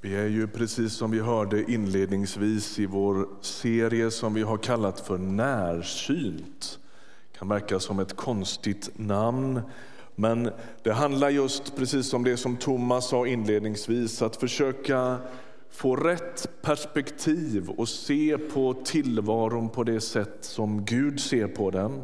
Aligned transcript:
Vi 0.00 0.16
är 0.16 0.26
ju 0.26 0.46
precis 0.46 0.92
som 0.92 1.10
vi 1.10 1.20
hörde 1.20 1.72
inledningsvis 1.72 2.78
i 2.78 2.86
vår 2.86 3.28
serie 3.40 4.10
som 4.10 4.34
vi 4.34 4.42
har 4.42 4.56
kallat 4.56 5.00
för 5.00 5.18
Närsynt. 5.18 6.78
Det 7.32 7.38
kan 7.38 7.48
verka 7.48 7.80
som 7.80 7.98
ett 7.98 8.16
konstigt 8.16 8.90
namn, 8.94 9.60
men 10.14 10.50
det 10.82 10.92
handlar 10.92 11.30
just 11.30 11.76
precis 11.76 12.14
om 12.14 12.24
det 12.24 12.36
som 12.36 12.56
Thomas 12.56 13.08
sa 13.08 13.26
inledningsvis, 13.26 14.22
att 14.22 14.36
försöka 14.36 15.18
få 15.70 15.96
rätt 15.96 16.62
perspektiv 16.62 17.70
och 17.70 17.88
se 17.88 18.38
på 18.38 18.74
tillvaron 18.84 19.68
på 19.68 19.84
det 19.84 20.00
sätt 20.00 20.38
som 20.40 20.84
Gud 20.84 21.20
ser 21.20 21.46
på 21.46 21.70
den. 21.70 22.02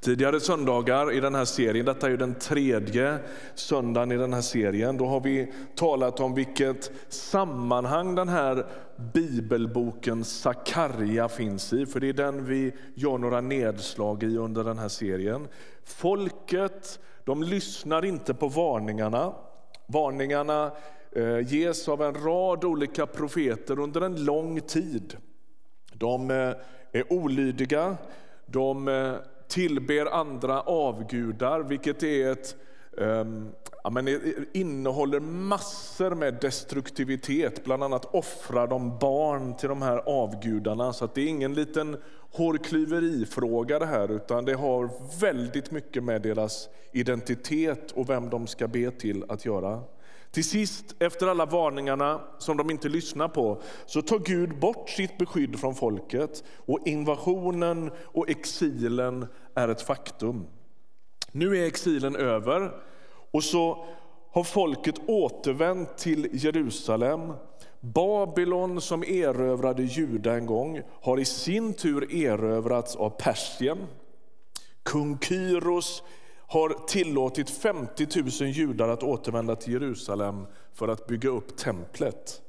Tidigare 0.00 0.40
söndagar 0.40 1.12
i 1.12 1.20
den 1.20 1.34
här 1.34 1.44
serien, 1.44 1.86
detta 1.86 2.06
är 2.06 2.10
ju 2.10 2.16
den 2.16 2.34
tredje 2.34 3.18
söndagen 3.54 4.12
i 4.12 4.16
den 4.16 4.32
här 4.32 4.40
serien, 4.40 4.96
då 4.96 5.06
har 5.06 5.20
vi 5.20 5.52
talat 5.74 6.20
om 6.20 6.34
vilket 6.34 6.92
sammanhang 7.08 8.14
den 8.14 8.28
här 8.28 8.66
bibelboken 9.12 10.24
Sakarja 10.24 11.28
finns 11.28 11.72
i, 11.72 11.86
för 11.86 12.00
det 12.00 12.08
är 12.08 12.12
den 12.12 12.44
vi 12.44 12.72
gör 12.94 13.18
några 13.18 13.40
nedslag 13.40 14.22
i 14.22 14.36
under 14.36 14.64
den 14.64 14.78
här 14.78 14.88
serien. 14.88 15.48
Folket, 15.84 17.00
de 17.24 17.42
lyssnar 17.42 18.04
inte 18.04 18.34
på 18.34 18.48
varningarna. 18.48 19.32
Varningarna 19.86 20.70
eh, 21.12 21.52
ges 21.52 21.88
av 21.88 22.02
en 22.02 22.14
rad 22.14 22.64
olika 22.64 23.06
profeter 23.06 23.78
under 23.78 24.00
en 24.00 24.24
lång 24.24 24.60
tid. 24.60 25.16
De 25.92 26.30
eh, 26.30 26.52
är 26.92 27.12
olydiga, 27.12 27.96
de 28.46 28.88
eh, 28.88 29.14
tillber 29.50 30.06
andra 30.06 30.60
avgudar, 30.60 31.60
vilket 31.60 32.02
är 32.02 32.32
ett 32.32 32.56
um, 32.92 33.52
ja, 33.84 33.90
men 33.90 34.20
innehåller 34.52 35.20
massor 35.20 36.14
med 36.14 36.38
destruktivitet. 36.40 37.64
Bland 37.64 37.82
annat 37.82 38.14
offrar 38.14 38.66
de 38.66 38.98
barn 38.98 39.56
till 39.56 39.68
de 39.68 39.82
här 39.82 39.98
avgudarna. 40.06 40.92
Så 40.92 41.08
det 41.14 41.20
är 41.20 41.26
ingen 41.26 41.54
liten 41.54 41.96
hårklyverifråga 42.32 43.78
det 43.78 43.86
här, 43.86 44.10
utan 44.10 44.44
det 44.44 44.54
har 44.54 44.90
väldigt 45.20 45.70
mycket 45.70 46.04
med 46.04 46.22
deras 46.22 46.68
identitet 46.92 47.92
och 47.92 48.08
vem 48.08 48.30
de 48.30 48.46
ska 48.46 48.68
be 48.68 48.90
till 48.90 49.24
att 49.28 49.44
göra. 49.44 49.82
Till 50.30 50.44
sist, 50.44 50.94
efter 50.98 51.26
alla 51.26 51.46
varningarna 51.46 52.20
som 52.38 52.56
de 52.56 52.70
inte 52.70 52.88
lyssnar 52.88 53.28
på, 53.28 53.62
så 53.86 54.02
tar 54.02 54.18
Gud 54.18 54.58
bort 54.58 54.90
sitt 54.90 55.18
beskydd 55.18 55.60
från 55.60 55.74
folket 55.74 56.44
och 56.56 56.78
invasionen 56.86 57.90
och 58.04 58.30
exilen 58.30 59.26
är 59.54 59.68
ett 59.68 59.82
faktum. 59.82 60.46
Nu 61.32 61.56
är 61.56 61.66
exilen 61.66 62.16
över 62.16 62.72
och 63.30 63.44
så 63.44 63.86
har 64.32 64.44
folket 64.44 64.94
återvänt 65.06 65.98
till 65.98 66.28
Jerusalem. 66.32 67.32
Babylon 67.80 68.80
som 68.80 69.02
erövrade 69.02 69.82
Juda 69.82 70.34
en 70.34 70.46
gång 70.46 70.80
har 71.02 71.20
i 71.20 71.24
sin 71.24 71.74
tur 71.74 72.14
erövrats 72.14 72.96
av 72.96 73.10
Persien. 73.10 73.78
Kung 74.82 75.18
Kyros 75.18 76.02
har 76.50 76.86
tillåtit 76.86 77.50
50 77.50 78.06
000 78.40 78.50
judar 78.50 78.88
att 78.88 79.02
återvända 79.02 79.56
till 79.56 79.72
Jerusalem 79.72 80.46
för 80.74 80.88
att 80.88 81.06
bygga 81.06 81.30
upp 81.30 81.56
templet. 81.56 82.42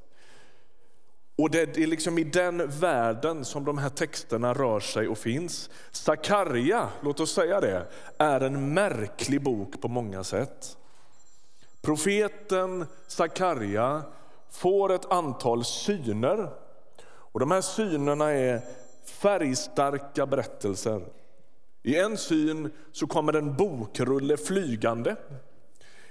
Och 1.38 1.50
Det 1.50 1.78
är 1.78 1.88
liksom 1.88 2.18
i 2.18 2.24
den 2.24 2.70
världen 2.80 3.46
som 3.46 3.66
de 3.66 3.78
här 3.78 3.90
texterna 3.90 4.54
rör 4.54 4.80
sig 4.80 5.08
och 5.08 5.18
finns. 5.18 5.70
Sakarja, 5.92 6.90
låt 7.02 7.20
oss 7.20 7.34
säga 7.34 7.62
det, 7.62 7.88
är 8.18 8.42
en 8.42 8.74
märklig 8.74 9.44
bok 9.44 9.82
på 9.82 9.88
många 9.88 10.24
sätt. 10.24 10.78
Profeten 11.82 12.86
Sakarja 13.08 14.02
får 14.50 14.92
ett 14.92 15.12
antal 15.12 15.66
syner. 15.66 16.50
Och 17.04 17.40
De 17.40 17.52
här 17.52 17.62
synerna 17.62 18.32
är 18.32 18.62
färgstarka 19.06 20.26
berättelser. 20.26 21.02
I 21.84 21.96
en 21.96 22.18
syn 22.18 22.72
så 22.92 23.08
kommer 23.08 23.34
en 23.34 23.56
bokrulle 23.56 24.38
flygande. 24.38 25.16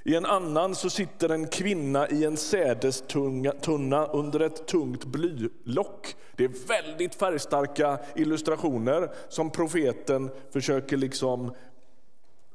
I 0.02 0.14
en 0.14 0.26
annan 0.26 0.74
så 0.74 0.90
sitter 0.90 1.28
en 1.28 1.46
kvinna 1.46 2.08
i 2.08 2.24
en 2.24 2.36
sädestunna 2.36 4.06
under 4.06 4.40
ett 4.40 4.66
tungt 4.66 5.04
blylock. 5.04 6.16
Det 6.36 6.44
är 6.44 6.66
väldigt 6.68 7.14
färgstarka 7.14 7.98
illustrationer 8.16 9.10
som 9.28 9.50
profeten 9.50 10.30
försöker 10.50 10.96
liksom... 10.96 11.54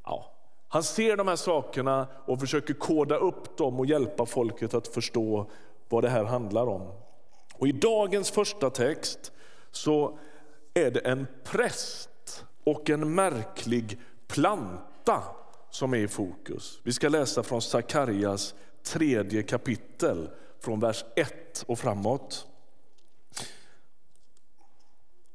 Ja, 0.03 0.31
han 0.67 0.83
ser 0.83 1.17
de 1.17 1.27
här 1.27 1.35
sakerna 1.35 2.07
och 2.25 2.39
försöker 2.39 2.73
koda 2.73 3.17
upp 3.17 3.57
dem 3.57 3.79
och 3.79 3.85
hjälpa 3.85 4.25
folket 4.25 4.73
att 4.73 4.87
förstå 4.87 5.49
vad 5.89 6.03
det 6.03 6.09
här 6.09 6.23
handlar 6.23 6.67
om. 6.67 6.91
Och 7.53 7.67
I 7.67 7.71
dagens 7.71 8.31
första 8.31 8.69
text 8.69 9.31
så 9.71 10.17
är 10.73 10.91
det 10.91 10.99
en 10.99 11.27
präst 11.43 12.09
och 12.65 12.89
en 12.89 13.15
märklig 13.15 13.99
planta 14.27 15.23
som 15.69 15.93
är 15.93 15.97
i 15.97 16.07
fokus. 16.07 16.79
Vi 16.83 16.93
ska 16.93 17.09
läsa 17.09 17.43
från 17.43 17.61
Sakarjas 17.61 18.55
tredje 18.83 19.43
kapitel, 19.43 20.29
från 20.59 20.79
vers 20.79 21.05
1 21.15 21.63
och 21.67 21.79
framåt. 21.79 22.47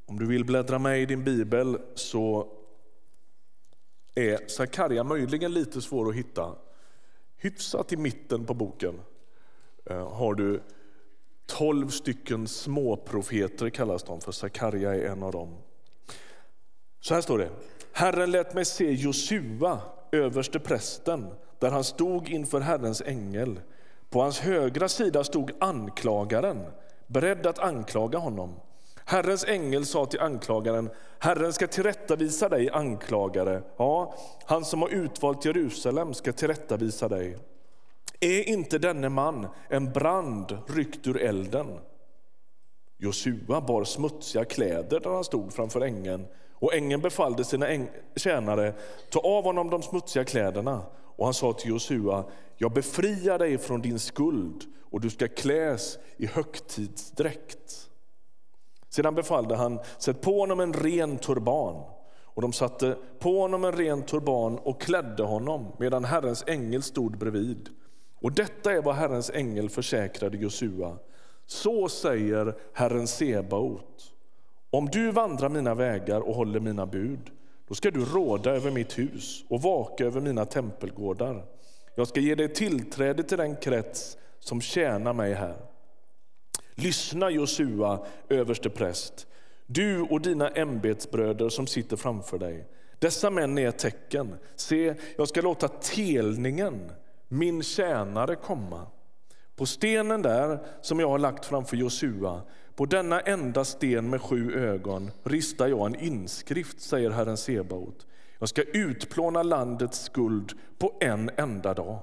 Om 0.07 0.19
du 0.19 0.27
vill 0.27 0.45
bläddra 0.45 0.79
med 0.79 1.03
i 1.03 1.07
din 1.07 1.25
bibel 1.25 1.79
så 1.95 2.53
är 4.15 4.49
Sakarja 4.49 5.05
möjligen 5.05 5.53
lite 5.53 5.81
svår 5.81 6.09
att 6.09 6.15
hitta. 6.15 6.55
Hyfsat 7.37 7.93
i 7.93 7.97
mitten 7.97 8.45
på 8.45 8.55
boken 8.55 9.01
eh, 9.85 10.12
har 10.12 10.35
du 10.35 10.62
tolv 11.47 11.89
stycken 11.89 12.49
småprofeter 12.49 13.71
kallas 13.71 14.03
de 14.03 14.21
för. 14.21 14.33
Sakarja 14.33 14.95
är 14.95 15.05
en 15.05 15.23
av 15.23 15.33
dem. 15.33 15.57
Så 17.00 17.15
här 17.15 17.21
står 17.21 17.38
det. 17.38 17.50
Herren 17.93 18.31
lät 18.31 18.55
mig 18.55 18.65
se 18.65 18.93
Josua, 18.93 19.81
överste 20.12 20.61
prästen, 20.61 21.27
där 21.59 21.71
han 21.71 21.84
stod 21.84 22.28
inför 22.28 22.61
Herrens 22.61 23.03
ängel. 23.06 23.61
På 24.11 24.22
hans 24.22 24.41
högra 24.41 24.88
sida 24.88 25.25
stod 25.25 25.50
anklagaren, 25.61 26.66
beredd 27.06 27.47
att 27.47 27.59
anklaga 27.59 28.19
honom. 28.19 28.55
Herrens 29.05 29.44
ängel 29.44 29.87
sa 29.87 30.06
till 30.06 30.21
anklagaren, 30.21 30.91
Herren 31.19 31.53
ska 31.53 31.66
tillrättavisa 31.66 32.49
dig, 32.49 32.71
anklagare. 32.71 33.62
Ja, 33.77 34.15
han 34.44 34.65
som 34.65 34.82
har 34.82 34.88
utvalt 34.88 35.44
Jerusalem 35.44 36.15
ska 36.15 36.32
tillrättavisa 36.32 37.09
dig. 37.09 37.38
Är 38.21 38.49
inte 38.49 38.78
denne 38.78 39.09
man 39.09 39.47
en 39.69 39.93
brand 39.93 40.59
ryckt 40.67 41.06
ur 41.06 41.22
elden? 41.22 41.78
Josua 42.99 43.61
bar 43.61 43.84
smutsiga 43.84 44.44
kläder 44.44 45.00
där 45.00 45.11
han 45.11 45.25
stod 45.25 45.53
framför 45.53 45.81
ängeln 45.81 46.27
och 46.60 46.75
ängeln 46.75 47.03
befallde 47.03 47.44
sina 47.44 47.66
tjänare, 48.16 48.75
ta 49.10 49.21
av 49.21 49.44
honom 49.44 49.71
de 49.71 49.82
smutsiga 49.82 50.25
kläderna. 50.25 50.82
Och 51.16 51.25
han 51.25 51.34
sa 51.34 51.53
till 51.53 51.71
Josua, 51.71 52.25
jag 52.56 52.72
befriar 52.72 53.38
dig 53.38 53.59
från 53.59 53.82
din 53.82 53.98
skuld 53.98 54.65
och 54.91 55.00
du 55.00 55.10
ska 55.10 55.28
kläs 55.28 55.99
i 56.16 56.26
högtidsdräkt. 56.26 57.91
Sedan 58.88 59.15
befallde 59.15 59.56
han, 59.56 59.78
sätt 59.99 60.20
på 60.20 60.41
honom 60.41 60.60
en 60.60 60.72
ren 60.72 61.19
turban. 61.19 61.84
Och 62.25 62.43
de 62.43 62.53
satte 62.53 62.97
på 63.19 63.41
honom 63.41 63.65
en 63.65 63.72
ren 63.72 64.03
turban 64.03 64.59
och 64.59 64.81
klädde 64.81 65.22
honom 65.22 65.72
medan 65.78 66.04
Herrens 66.04 66.44
ängel 66.47 66.82
stod 66.82 67.19
bredvid. 67.19 67.69
Och 68.20 68.32
detta 68.32 68.72
är 68.72 68.82
vad 68.82 68.94
Herrens 68.94 69.31
ängel 69.31 69.70
försäkrade 69.70 70.37
Josua. 70.37 70.99
Så 71.47 71.88
säger 71.88 72.54
Herren 72.72 73.06
Sebaot. 73.06 74.15
Om 74.70 74.86
du 74.86 75.10
vandrar 75.10 75.48
mina 75.48 75.75
vägar 75.75 76.20
och 76.20 76.34
håller 76.34 76.60
mina 76.60 76.86
bud, 76.86 77.31
då 77.69 77.75
ska 77.75 77.91
du 77.91 78.04
råda 78.04 78.50
över 78.50 78.70
mitt 78.70 78.98
hus 78.98 79.44
och 79.48 79.62
vaka 79.62 80.04
över 80.04 80.20
mina 80.20 80.44
tempelgårdar. 80.44 81.44
Jag 81.94 82.08
ska 82.08 82.20
ge 82.20 82.34
dig 82.34 82.48
tillträde 82.48 83.22
till 83.22 83.38
den 83.38 83.56
krets 83.56 84.16
som 84.38 84.60
tjänar 84.60 85.12
mig 85.12 85.34
här. 85.34 85.56
Lyssna, 86.75 87.31
Josua, 87.31 88.06
överste 88.28 88.70
präst, 88.70 89.26
du 89.67 90.00
och 90.00 90.20
dina 90.20 90.49
ämbetsbröder 90.49 91.49
som 91.49 91.66
sitter 91.66 91.96
framför 91.96 92.38
dig. 92.38 92.66
Dessa 92.99 93.31
män 93.31 93.58
är 93.58 93.69
ett 93.69 93.78
tecken. 93.78 94.34
Se, 94.56 94.94
jag 95.16 95.28
ska 95.28 95.40
låta 95.40 95.69
telningen, 95.69 96.93
min 97.28 97.62
tjänare, 97.62 98.37
komma. 98.37 98.87
På 99.56 99.66
stenen 99.66 100.23
där 100.23 100.58
som 100.81 101.00
jag 101.00 101.08
har 101.08 101.19
lagt 101.19 101.46
framför 101.46 101.76
Josua 101.76 102.43
på 102.81 102.87
denna 102.87 103.21
enda 103.21 103.65
sten 103.65 104.11
med 104.11 104.23
sju 104.23 104.55
ögon 104.55 105.11
ristar 105.23 105.69
jag 105.69 105.87
en 105.87 105.94
inskrift, 105.94 106.81
säger 106.81 107.11
Herren 107.11 107.37
Sebaot. 107.37 108.06
Jag 108.38 108.49
ska 108.49 108.62
utplåna 108.62 109.43
landets 109.43 110.05
skuld 110.05 110.53
på 110.79 110.97
en 111.00 111.31
enda 111.37 111.75
dag. 111.75 111.99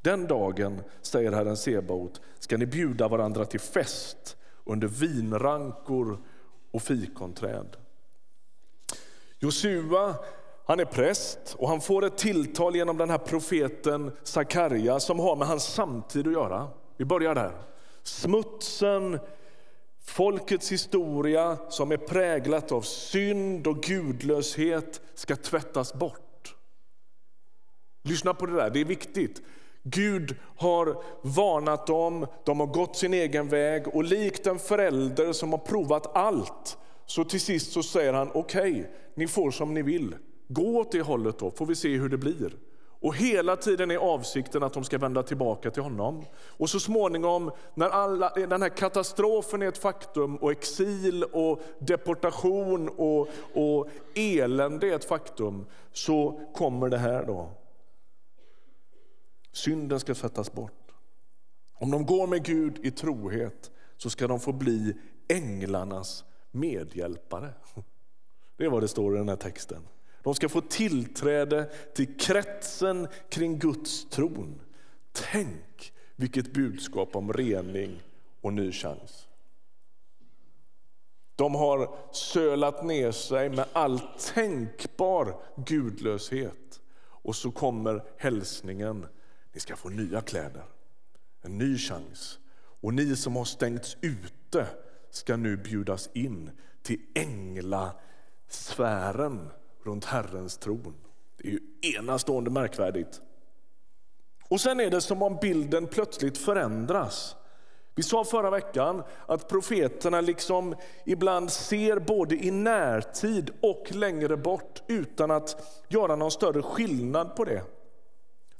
Den 0.00 0.26
dagen, 0.26 0.82
säger 1.02 1.32
Herren 1.32 1.56
Sebaot, 1.56 2.20
ska 2.38 2.56
ni 2.56 2.66
bjuda 2.66 3.08
varandra 3.08 3.44
till 3.44 3.60
fest 3.60 4.36
under 4.64 4.88
vinrankor 4.88 6.18
och 6.70 6.82
fikonträd. 6.82 7.76
Josua 9.38 10.14
han 10.66 10.80
är 10.80 10.84
präst 10.84 11.56
och 11.58 11.68
han 11.68 11.80
får 11.80 12.04
ett 12.04 12.18
tilltal 12.18 12.76
genom 12.76 12.96
den 12.96 13.10
här 13.10 13.18
profeten 13.18 14.12
Sakarja 14.22 15.00
som 15.00 15.18
har 15.18 15.36
med 15.36 15.48
hans 15.48 15.64
samtid 15.64 16.26
att 16.26 16.32
göra. 16.32 16.68
Vi 16.96 17.04
börjar 17.04 17.34
där. 17.34 17.52
Smutsen, 18.02 19.18
folkets 20.08 20.72
historia 20.72 21.58
som 21.68 21.92
är 21.92 21.96
präglat 21.96 22.72
av 22.72 22.82
synd 22.82 23.66
och 23.66 23.82
gudlöshet 23.82 25.00
ska 25.14 25.36
tvättas 25.36 25.94
bort. 25.94 26.54
Lyssna 28.04 28.34
på 28.34 28.46
det 28.46 28.52
där, 28.52 28.70
det 28.70 28.80
är 28.80 28.84
viktigt. 28.84 29.42
Gud 29.82 30.36
har 30.56 31.02
varnat 31.22 31.86
dem, 31.86 32.26
de 32.44 32.60
har 32.60 32.66
gått 32.66 32.96
sin 32.96 33.14
egen 33.14 33.48
väg 33.48 33.88
och 33.88 34.04
likt 34.04 34.46
en 34.46 34.58
förälder 34.58 35.32
som 35.32 35.52
har 35.52 35.58
provat 35.58 36.16
allt 36.16 36.78
så 37.06 37.24
till 37.24 37.40
sist 37.40 37.72
så 37.72 37.82
säger 37.82 38.12
han 38.12 38.30
okej, 38.34 38.72
okay, 38.72 38.84
ni 39.14 39.26
får 39.26 39.50
som 39.50 39.74
ni 39.74 39.82
vill. 39.82 40.14
Gå 40.48 40.78
åt 40.78 40.92
det 40.92 41.02
hållet 41.02 41.38
då, 41.38 41.50
får 41.50 41.66
vi 41.66 41.74
se 41.74 41.88
hur 41.88 42.08
det 42.08 42.18
blir. 42.18 42.56
Och 43.00 43.16
hela 43.16 43.56
tiden 43.56 43.90
är 43.90 43.96
avsikten 43.96 44.62
att 44.62 44.72
de 44.72 44.84
ska 44.84 44.98
vända 44.98 45.22
tillbaka 45.22 45.70
till 45.70 45.82
honom. 45.82 46.24
Och 46.34 46.70
så 46.70 46.80
småningom, 46.80 47.50
när 47.74 47.88
alla, 47.88 48.30
den 48.34 48.62
här 48.62 48.68
katastrofen 48.68 49.62
är 49.62 49.68
ett 49.68 49.78
faktum 49.78 50.36
och 50.36 50.50
exil 50.50 51.24
och 51.24 51.60
deportation 51.78 52.88
och, 52.88 53.28
och 53.54 53.88
elände 54.14 54.86
är 54.86 54.94
ett 54.94 55.04
faktum, 55.04 55.66
så 55.92 56.40
kommer 56.54 56.88
det 56.88 56.98
här 56.98 57.26
då. 57.26 57.50
Synden 59.52 60.00
ska 60.00 60.14
sättas 60.14 60.52
bort. 60.52 60.92
Om 61.74 61.90
de 61.90 62.06
går 62.06 62.26
med 62.26 62.44
Gud 62.44 62.86
i 62.86 62.90
trohet 62.90 63.70
så 63.96 64.10
ska 64.10 64.26
de 64.26 64.40
få 64.40 64.52
bli 64.52 64.96
änglarnas 65.28 66.24
medhjälpare. 66.50 67.54
Det 68.56 68.64
är 68.64 68.68
vad 68.68 68.82
det 68.82 68.88
står 68.88 69.14
i 69.14 69.18
den 69.18 69.28
här 69.28 69.36
texten. 69.36 69.82
De 70.28 70.34
ska 70.34 70.48
få 70.48 70.60
tillträde 70.60 71.70
till 71.94 72.18
kretsen 72.18 73.08
kring 73.28 73.58
Guds 73.58 74.04
tron. 74.04 74.60
Tänk 75.12 75.92
vilket 76.16 76.52
budskap 76.52 77.16
om 77.16 77.32
rening 77.32 78.02
och 78.40 78.52
ny 78.52 78.72
chans. 78.72 79.28
De 81.36 81.54
har 81.54 81.94
sölat 82.12 82.84
ner 82.84 83.12
sig 83.12 83.48
med 83.48 83.66
all 83.72 84.00
tänkbar 84.34 85.40
gudlöshet. 85.66 86.80
Och 87.00 87.36
så 87.36 87.50
kommer 87.50 88.04
hälsningen, 88.16 89.06
ni 89.52 89.60
ska 89.60 89.76
få 89.76 89.88
nya 89.88 90.20
kläder, 90.20 90.64
en 91.42 91.58
ny 91.58 91.78
chans. 91.78 92.38
Och 92.80 92.94
ni 92.94 93.16
som 93.16 93.36
har 93.36 93.44
stängts 93.44 93.96
ute 94.00 94.66
ska 95.10 95.36
nu 95.36 95.56
bjudas 95.56 96.10
in 96.12 96.50
till 96.82 97.00
änglasfären 97.14 99.50
runt 99.88 100.04
Herrens 100.04 100.58
tron. 100.58 100.94
Det 101.36 101.48
är 101.48 101.52
ju 101.52 101.60
enastående 101.96 102.50
märkvärdigt. 102.50 103.20
Och 104.48 104.60
sen 104.60 104.80
är 104.80 104.90
det 104.90 105.00
som 105.00 105.22
om 105.22 105.38
bilden 105.42 105.86
plötsligt 105.86 106.38
förändras. 106.38 107.36
Vi 107.94 108.02
sa 108.02 108.24
förra 108.24 108.50
veckan 108.50 109.02
att 109.26 109.48
profeterna 109.48 110.20
liksom 110.20 110.74
ibland 111.04 111.52
ser 111.52 111.98
både 111.98 112.34
i 112.34 112.50
närtid 112.50 113.50
och 113.62 113.86
längre 113.90 114.36
bort 114.36 114.82
utan 114.86 115.30
att 115.30 115.82
göra 115.88 116.16
någon 116.16 116.30
större 116.30 116.62
skillnad 116.62 117.36
på 117.36 117.44
det. 117.44 117.62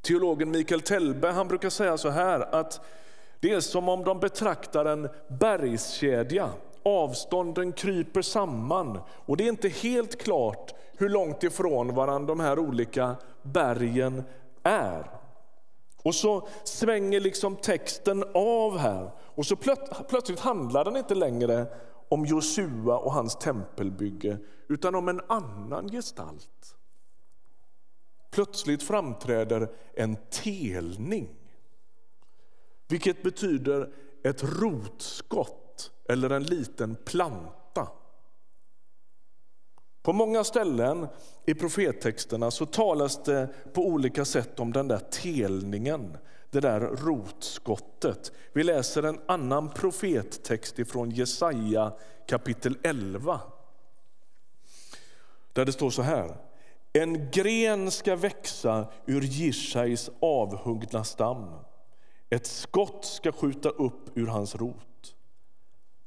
Teologen 0.01 0.51
Mikael 0.51 0.81
Telbe 0.81 1.31
han 1.31 1.49
brukar 1.49 1.71
säga 1.71 1.99
så 1.99 2.09
här 2.09 2.55
att 2.55 2.81
det 3.41 3.53
är 3.53 3.61
som 3.61 3.89
om 3.89 4.05
de 4.05 4.21
betraktar 4.21 4.85
en 4.85 5.09
bergskedja. 5.29 6.51
Avstånden 6.89 7.73
kryper 7.73 8.23
samman 8.23 9.01
och 9.11 9.37
det 9.37 9.45
är 9.45 9.49
inte 9.49 9.69
helt 9.69 10.23
klart 10.23 10.75
hur 10.97 11.09
långt 11.09 11.43
ifrån 11.43 11.95
varandra 11.95 12.27
de 12.27 12.41
här 12.41 12.59
olika 12.59 13.17
bergen 13.43 14.23
är. 14.63 15.11
Och 16.03 16.15
så 16.15 16.49
svänger 16.65 17.21
liksom 17.21 17.57
texten 17.57 18.25
av 18.35 18.79
här 18.79 19.11
och 19.21 19.47
så 19.47 19.57
plöt 19.57 20.09
plötsligt 20.09 20.41
handlar 20.41 20.85
den 20.85 20.97
inte 20.97 21.15
längre 21.15 21.67
om 22.09 22.27
Josua 22.27 22.99
och 22.99 23.13
hans 23.13 23.37
tempelbygge 23.37 24.39
utan 24.69 24.95
om 24.95 25.09
en 25.09 25.21
annan 25.27 25.89
gestalt. 25.89 26.77
Plötsligt 28.31 28.83
framträder 28.83 29.69
en 29.95 30.17
telning 30.31 31.29
vilket 32.89 33.23
betyder 33.23 33.93
ett 34.25 34.43
rotskott 34.43 35.58
eller 36.09 36.31
en 36.31 36.43
liten 36.43 36.97
planta. 37.05 37.89
På 40.03 40.13
många 40.13 40.45
ställen 40.45 41.07
i 41.47 41.55
profettexterna 41.55 42.51
så 42.51 42.67
talas 42.67 43.23
det 43.23 43.49
på 43.73 43.87
olika 43.87 44.25
sätt 44.25 44.61
om 44.61 44.73
den 44.73 44.89
där 44.89 44.99
telningen, 44.99 46.17
det 46.51 46.61
där 46.61 46.81
rotskottet. 46.81 48.33
Vi 48.53 48.65
läser 48.65 49.03
en 49.03 49.21
annan 49.27 49.71
profettext 49.71 50.79
ifrån 50.79 51.11
Jesaja 51.11 51.93
kapitel 52.29 52.79
11. 52.83 53.41
Där 55.53 55.65
det 55.65 55.73
står 55.73 55.91
så 55.91 56.03
här. 56.03 56.37
En 56.93 57.31
gren 57.31 57.91
ska 57.91 58.17
växa 58.17 58.87
ur 59.07 59.23
Jishais 59.23 60.11
avhuggna 60.21 61.05
stam. 61.05 61.55
Ett 62.31 62.47
skott 62.47 63.05
ska 63.05 63.33
skjuta 63.33 63.69
upp 63.69 64.19
ur 64.19 64.27
hans 64.27 64.55
rot. 64.57 65.15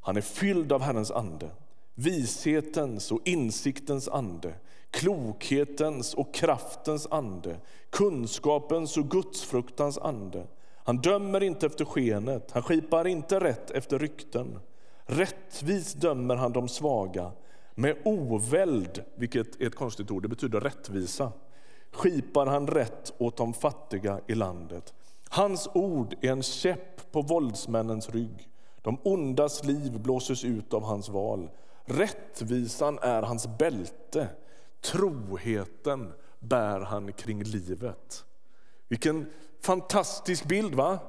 Han 0.02 0.18
är 0.18 0.22
fylld 0.22 0.72
av 0.72 0.82
Herrens 0.82 1.12
ande 1.12 1.50
vishetens 1.96 3.12
och 3.12 3.20
insiktens 3.26 4.08
ande, 4.08 4.54
klokhetens 4.92 6.14
och 6.14 6.34
kraftens 6.34 7.08
ande, 7.12 7.60
kunskapens 7.90 8.98
och 8.98 9.10
gudsfruktans 9.10 9.98
ande. 9.98 10.48
Han 10.84 10.98
dömer 10.98 11.44
inte 11.44 11.66
efter 11.66 11.86
skenet, 11.86 12.52
han 12.52 12.64
skipar 12.64 13.08
inte 13.08 13.40
rätt 13.40 13.72
efter 13.72 14.00
rykten. 14.00 14.60
Rättvis 15.06 15.94
dömer 15.94 16.36
han 16.36 16.54
de 16.54 16.68
svaga, 16.68 17.32
med 17.76 17.98
oväld, 18.06 19.04
vilket 19.16 19.62
är 19.62 19.68
ett 19.68 19.76
konstigt 19.76 20.12
ord, 20.12 20.22
det 20.22 20.28
betyder 20.28 20.60
rättvisa, 20.60 21.32
skipar 21.92 22.46
han 22.46 22.68
rätt 22.68 23.14
åt 23.18 23.38
de 23.38 23.54
fattiga 23.54 24.20
i 24.28 24.36
landet. 24.36 24.94
Hans 25.30 25.70
ord 25.74 26.16
är 26.22 26.32
en 26.32 26.44
käpp 26.44 27.12
på 27.12 27.22
våldsmännens 27.22 28.10
rygg. 28.10 28.51
De 28.82 29.00
ondas 29.04 29.64
liv 29.64 30.00
blåses 30.00 30.44
ut 30.44 30.74
av 30.74 30.84
hans 30.84 31.10
val. 31.10 31.50
Rättvisan 31.86 33.00
är 33.02 33.22
hans 33.22 33.48
bälte. 33.58 34.28
Troheten 34.82 36.14
bär 36.40 36.80
han 36.80 37.14
kring 37.14 37.44
livet. 37.44 38.26
Vilken 38.88 39.26
fantastisk 39.62 40.46
bild, 40.46 40.76
va? 40.76 41.00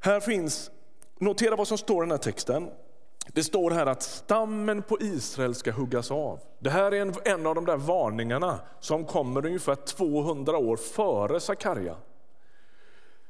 Här 0.00 0.20
finns, 0.20 0.70
notera 1.18 1.56
vad 1.56 1.68
som 1.68 1.78
står 1.78 2.02
i 2.02 2.06
den 2.06 2.10
här 2.10 2.18
texten. 2.18 2.70
Det 3.32 3.44
står 3.44 3.70
här 3.70 3.86
att 3.86 4.02
stammen 4.02 4.82
på 4.82 4.98
Israel 5.00 5.54
ska 5.54 5.72
huggas 5.72 6.10
av. 6.10 6.40
Det 6.58 6.70
här 6.70 6.94
är 6.94 7.00
en, 7.00 7.14
en 7.24 7.46
av 7.46 7.54
de 7.54 7.64
där 7.64 7.76
varningarna 7.76 8.60
som 8.80 9.04
kommer 9.04 9.46
ungefär 9.46 9.74
200 9.74 10.58
år 10.58 10.76
före 10.76 11.40
Sakarja. 11.40 11.96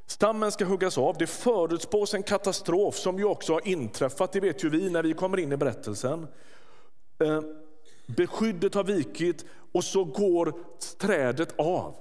Stammen 0.07 0.53
ska 0.53 0.65
huggas 0.65 0.99
av. 0.99 1.17
Det 1.19 1.27
förutspås 1.27 2.15
en 2.15 2.23
katastrof 2.23 2.95
som 2.95 3.19
ju 3.19 3.25
också 3.25 3.53
har 3.53 3.69
inträffat, 3.69 4.33
det 4.33 4.41
vet 4.41 4.65
ju 4.65 4.69
vi 4.69 4.91
när 4.91 5.03
vi 5.03 5.15
kommer 5.15 5.39
in 5.39 5.53
i 5.53 5.57
berättelsen. 5.57 6.27
Eh, 7.19 7.41
beskyddet 8.07 8.75
har 8.75 8.85
vikit 8.85 9.45
och 9.73 9.85
så 9.85 10.05
går 10.05 10.55
trädet 10.99 11.61
av. 11.61 11.95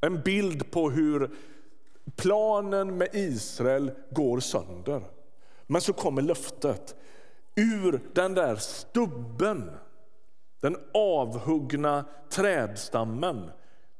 En 0.00 0.20
bild 0.20 0.70
på 0.70 0.90
hur 0.90 1.30
planen 2.16 2.98
med 2.98 3.08
Israel 3.12 3.90
går 4.10 4.40
sönder. 4.40 5.02
Men 5.66 5.80
så 5.80 5.92
kommer 5.92 6.22
löftet. 6.22 6.96
Ur 7.54 8.00
den 8.12 8.34
där 8.34 8.56
stubben, 8.56 9.70
den 10.60 10.76
avhuggna 10.94 12.04
trädstammen, 12.30 13.50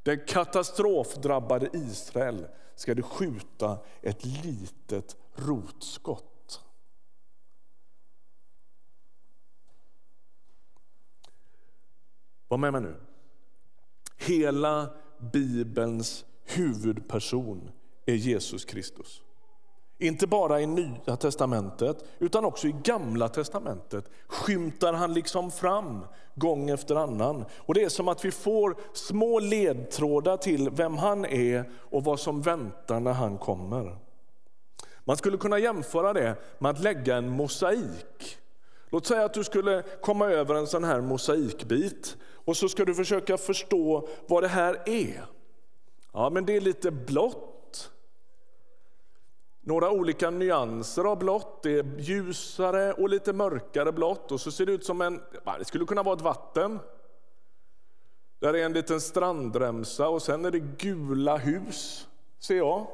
den 0.06 0.20
katastrofdrabbade 0.26 1.70
Israel 1.72 2.46
ska 2.74 2.94
du 2.94 3.02
skjuta 3.02 3.78
ett 4.02 4.24
litet 4.24 5.16
rotskott. 5.34 6.60
Var 12.48 12.58
med 12.58 12.72
mig 12.72 12.82
nu. 12.82 13.00
Hela 14.16 14.94
Bibelns 15.32 16.24
huvudperson 16.44 17.70
är 18.04 18.14
Jesus 18.14 18.64
Kristus. 18.64 19.22
Inte 19.98 20.26
bara 20.26 20.60
i 20.60 20.66
Nya 20.66 21.16
testamentet, 21.16 22.04
utan 22.18 22.44
också 22.44 22.68
i 22.68 22.74
Gamla 22.82 23.28
testamentet 23.28 24.10
skymtar 24.26 24.92
han 24.92 25.14
liksom 25.14 25.50
fram 25.50 26.06
gång 26.34 26.70
efter 26.70 26.96
annan. 26.96 27.44
Och 27.56 27.74
Det 27.74 27.84
är 27.84 27.88
som 27.88 28.08
att 28.08 28.24
vi 28.24 28.30
får 28.30 28.76
små 28.92 29.38
ledtrådar 29.38 30.36
till 30.36 30.70
vem 30.70 30.96
han 30.96 31.24
är 31.24 31.70
och 31.74 32.04
vad 32.04 32.20
som 32.20 32.42
väntar 32.42 33.00
när 33.00 33.12
han 33.12 33.38
kommer. 33.38 33.98
Man 35.04 35.16
skulle 35.16 35.38
kunna 35.38 35.58
jämföra 35.58 36.12
det 36.12 36.36
med 36.58 36.70
att 36.70 36.80
lägga 36.80 37.16
en 37.16 37.28
mosaik. 37.28 38.38
Låt 38.90 39.06
säga 39.06 39.24
att 39.24 39.34
du 39.34 39.44
skulle 39.44 39.82
komma 40.00 40.26
över 40.26 40.54
en 40.54 40.66
sån 40.66 40.84
här 40.84 41.00
mosaikbit 41.00 42.16
och 42.44 42.56
så 42.56 42.68
ska 42.68 42.84
du 42.84 42.94
försöka 42.94 43.36
förstå 43.36 44.08
vad 44.26 44.42
det 44.42 44.48
här 44.48 44.82
är. 44.86 45.24
Ja, 46.12 46.30
men 46.30 46.46
det 46.46 46.56
är 46.56 46.60
lite 46.60 46.90
blått 46.90 47.55
några 49.66 49.90
olika 49.90 50.30
nyanser 50.30 51.04
av 51.04 51.18
blått. 51.18 51.62
Det 51.62 51.78
är 51.78 52.00
ljusare 52.00 52.92
och 52.92 53.08
lite 53.08 53.32
mörkare 53.32 53.92
blått. 53.92 54.32
Och 54.32 54.40
så 54.40 54.50
ser 54.50 54.66
det 54.66 54.72
ut 54.72 54.84
som 54.84 55.00
en, 55.00 55.22
det 55.58 55.64
skulle 55.64 55.84
kunna 55.84 56.02
vara 56.02 56.16
ett 56.16 56.22
vatten. 56.22 56.78
Där 58.38 58.54
är 58.54 58.64
en 58.64 58.72
liten 58.72 59.00
strandremsa 59.00 60.08
och 60.08 60.22
sen 60.22 60.44
är 60.44 60.50
det 60.50 60.60
gula 60.60 61.36
hus, 61.36 62.08
ser 62.38 62.56
jag. 62.56 62.86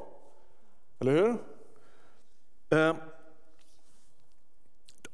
Eller 0.99 1.11
hur? 1.11 1.37
Eh, 2.79 2.95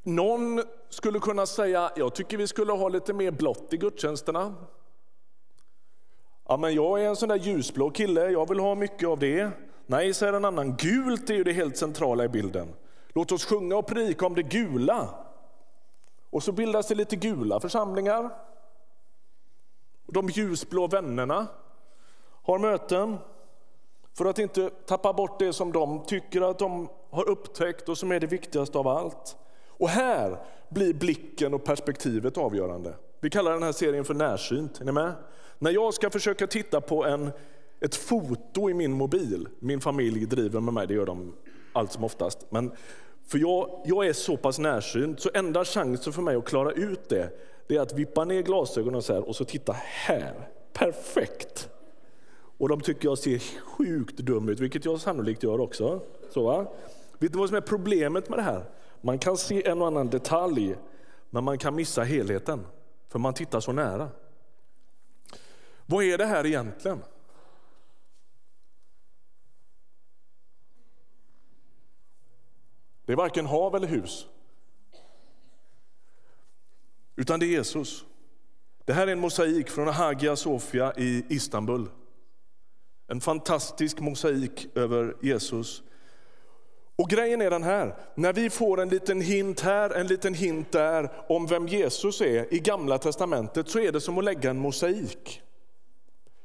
någon 0.03 0.63
skulle 0.89 1.19
kunna 1.19 1.45
säga, 1.45 1.91
jag 1.95 2.15
tycker 2.15 2.37
vi 2.37 2.47
skulle 2.47 2.71
ha 2.71 2.89
lite 2.89 3.13
mer 3.13 3.31
blått 3.31 3.73
i 3.73 3.77
gudstjänsterna. 3.77 4.55
Ja, 6.47 6.57
men 6.57 6.73
jag 6.73 7.01
är 7.01 7.07
en 7.07 7.15
sån 7.15 7.29
där 7.29 7.35
ljusblå 7.35 7.89
kille, 7.89 8.29
jag 8.29 8.49
vill 8.49 8.59
ha 8.59 8.75
mycket 8.75 9.09
av 9.09 9.19
det. 9.19 9.51
Nej, 9.91 10.13
säger 10.13 10.33
en 10.33 10.45
annan, 10.45 10.75
gult 10.75 11.29
är 11.29 11.33
ju 11.33 11.43
det 11.43 11.53
helt 11.53 11.77
centrala 11.77 12.25
i 12.25 12.29
bilden. 12.29 12.73
Låt 13.07 13.31
oss 13.31 13.45
sjunga 13.45 13.75
och 13.77 13.87
prika 13.87 14.25
om 14.25 14.35
det 14.35 14.43
gula. 14.43 15.09
Och 16.29 16.43
så 16.43 16.51
bildas 16.51 16.87
det 16.87 16.95
lite 16.95 17.15
gula 17.15 17.59
församlingar. 17.59 18.29
De 20.07 20.29
ljusblå 20.29 20.87
vännerna 20.87 21.47
har 22.43 22.59
möten 22.59 23.17
för 24.17 24.25
att 24.25 24.39
inte 24.39 24.69
tappa 24.69 25.13
bort 25.13 25.39
det 25.39 25.53
som 25.53 25.71
de 25.71 26.05
tycker 26.05 26.41
att 26.41 26.59
de 26.59 26.89
har 27.09 27.29
upptäckt 27.29 27.89
och 27.89 27.97
som 27.97 28.11
är 28.11 28.19
det 28.19 28.27
viktigaste 28.27 28.77
av 28.77 28.87
allt. 28.87 29.37
Och 29.67 29.89
här 29.89 30.37
blir 30.69 30.93
blicken 30.93 31.53
och 31.53 31.63
perspektivet 31.63 32.37
avgörande. 32.37 32.93
Vi 33.19 33.29
kallar 33.29 33.51
den 33.51 33.63
här 33.63 33.71
serien 33.71 34.05
för 34.05 34.13
Närsynt. 34.13 34.81
Är 34.81 34.85
ni 34.85 34.91
med? 34.91 35.13
När 35.59 35.71
jag 35.71 35.93
ska 35.93 36.09
försöka 36.09 36.47
titta 36.47 36.81
på 36.81 37.05
en, 37.05 37.31
ett 37.79 37.95
foto 37.95 38.69
i 38.69 38.73
min 38.73 38.91
mobil, 38.91 39.47
min 39.59 39.81
familj 39.81 40.25
driver 40.25 40.59
med 40.59 40.73
mig, 40.73 40.87
det 40.87 40.93
gör 40.93 41.05
de 41.05 41.35
allt 41.73 41.91
som 41.91 42.03
oftast, 42.03 42.51
men 42.51 42.71
för 43.27 43.37
jag, 43.37 43.81
jag 43.85 44.07
är 44.07 44.13
så 44.13 44.37
pass 44.37 44.59
närsynt, 44.59 45.19
så 45.19 45.29
enda 45.33 45.65
chansen 45.65 46.13
för 46.13 46.21
mig 46.21 46.35
att 46.35 46.45
klara 46.45 46.71
ut 46.71 47.09
det, 47.09 47.29
det 47.67 47.75
är 47.75 47.81
att 47.81 47.93
vippa 47.93 48.25
ner 48.25 48.41
glasögonen 48.41 49.01
så 49.01 49.13
här 49.13 49.27
och 49.27 49.35
så 49.35 49.45
titta 49.45 49.73
här. 49.73 50.49
Perfekt! 50.73 51.69
Och 52.57 52.69
de 52.69 52.81
tycker 52.81 53.07
jag 53.07 53.17
ser 53.17 53.39
sjukt 53.63 54.17
dum 54.17 54.49
ut, 54.49 54.59
vilket 54.59 54.85
jag 54.85 55.01
sannolikt 55.01 55.43
gör 55.43 55.59
också. 55.59 56.01
Så, 56.29 56.43
va? 56.43 56.65
Vet 57.19 57.33
du 57.33 57.39
vad 57.39 57.49
som 57.49 57.57
är 57.57 57.61
problemet 57.61 58.29
med 58.29 58.39
det 58.39 58.43
här? 58.43 58.65
Man 59.01 59.19
kan 59.19 59.37
se 59.37 59.67
en 59.67 59.81
och 59.81 59.87
annan 59.87 60.09
detalj, 60.09 60.75
men 61.29 61.43
man 61.43 61.57
kan 61.57 61.75
missa 61.75 62.03
helheten, 62.03 62.65
för 63.09 63.19
man 63.19 63.33
tittar 63.33 63.59
så 63.59 63.71
nära. 63.71 64.09
Vad 65.85 66.03
är 66.03 66.17
det 66.17 66.25
här 66.25 66.45
egentligen? 66.45 66.99
Det 73.09 73.13
är 73.13 73.17
varken 73.17 73.45
hav 73.45 73.75
eller 73.75 73.87
hus, 73.87 74.27
utan 77.15 77.39
det 77.39 77.45
är 77.45 77.47
Jesus. 77.47 78.05
Det 78.85 78.93
här 78.93 79.07
är 79.07 79.11
en 79.11 79.19
mosaik 79.19 79.69
från 79.69 79.87
Hagia 79.87 80.35
Sofia 80.35 80.93
i 80.97 81.25
Istanbul. 81.29 81.89
En 83.07 83.21
fantastisk 83.21 83.99
mosaik 83.99 84.67
över 84.75 85.15
Jesus. 85.21 85.83
Och 86.95 87.09
grejen 87.09 87.41
är 87.41 87.49
den 87.49 87.63
här, 87.63 87.95
när 88.15 88.33
vi 88.33 88.49
får 88.49 88.81
en 88.81 88.89
liten 88.89 89.21
hint 89.21 89.59
här, 89.59 89.89
en 89.89 90.07
liten 90.07 90.33
hint 90.33 90.71
där 90.71 91.11
om 91.29 91.47
vem 91.47 91.67
Jesus 91.67 92.21
är 92.21 92.53
i 92.53 92.59
gamla 92.59 92.97
testamentet 92.97 93.69
så 93.69 93.79
är 93.79 93.91
det 93.91 94.01
som 94.01 94.17
att 94.17 94.23
lägga 94.23 94.49
en 94.49 94.59
mosaik. 94.59 95.41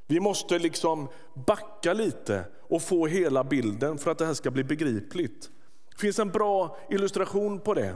Vi 0.07 0.21
måste 0.21 0.59
liksom 0.59 1.09
backa 1.47 1.93
lite 1.93 2.45
och 2.61 2.83
få 2.83 3.07
hela 3.07 3.45
bilden 3.45 3.99
för 3.99 4.11
att 4.11 4.19
det 4.19 4.27
här 4.27 4.35
ska 4.35 4.51
bli 4.51 4.65
begripligt. 4.65 5.51
Det 5.95 6.01
finns 6.01 6.19
en 6.19 6.31
bra 6.31 6.77
illustration 6.91 7.61
på 7.61 7.75
det. 7.75 7.95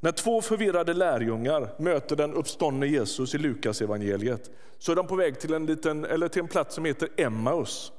När 0.00 0.12
två 0.12 0.42
förvirrade 0.42 0.94
lärjungar 0.94 1.74
möter 1.78 2.16
den 2.16 2.34
uppståndne 2.34 2.86
Jesus 2.86 3.34
i 3.34 3.38
Lukas 3.38 3.80
evangeliet 3.80 4.50
så 4.78 4.92
är 4.92 4.96
de 4.96 5.06
på 5.06 5.16
väg 5.16 5.40
till 5.40 5.54
en, 5.54 5.66
liten, 5.66 6.04
eller 6.04 6.28
till 6.28 6.42
en 6.42 6.48
plats 6.48 6.74
som 6.74 6.84
heter 6.84 7.08
Emmaus. 7.16 7.92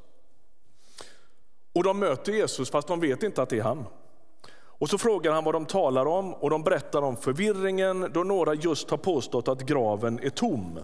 Och 1.73 1.83
de 1.83 1.99
möter 1.99 2.31
Jesus 2.31 2.69
fast 2.69 2.87
de 2.87 2.99
vet 2.99 3.23
inte 3.23 3.41
att 3.41 3.49
det 3.49 3.59
är 3.59 3.63
han. 3.63 3.85
Och 4.53 4.89
så 4.89 4.97
frågar 4.97 5.31
han 5.31 5.43
vad 5.43 5.55
de 5.55 5.65
talar 5.65 6.05
om 6.05 6.33
och 6.33 6.49
de 6.49 6.63
berättar 6.63 7.01
om 7.01 7.17
förvirringen 7.17 8.11
då 8.13 8.23
några 8.23 8.53
just 8.53 8.89
har 8.89 8.97
påstått 8.97 9.47
att 9.47 9.61
graven 9.61 10.19
är 10.19 10.29
tom. 10.29 10.79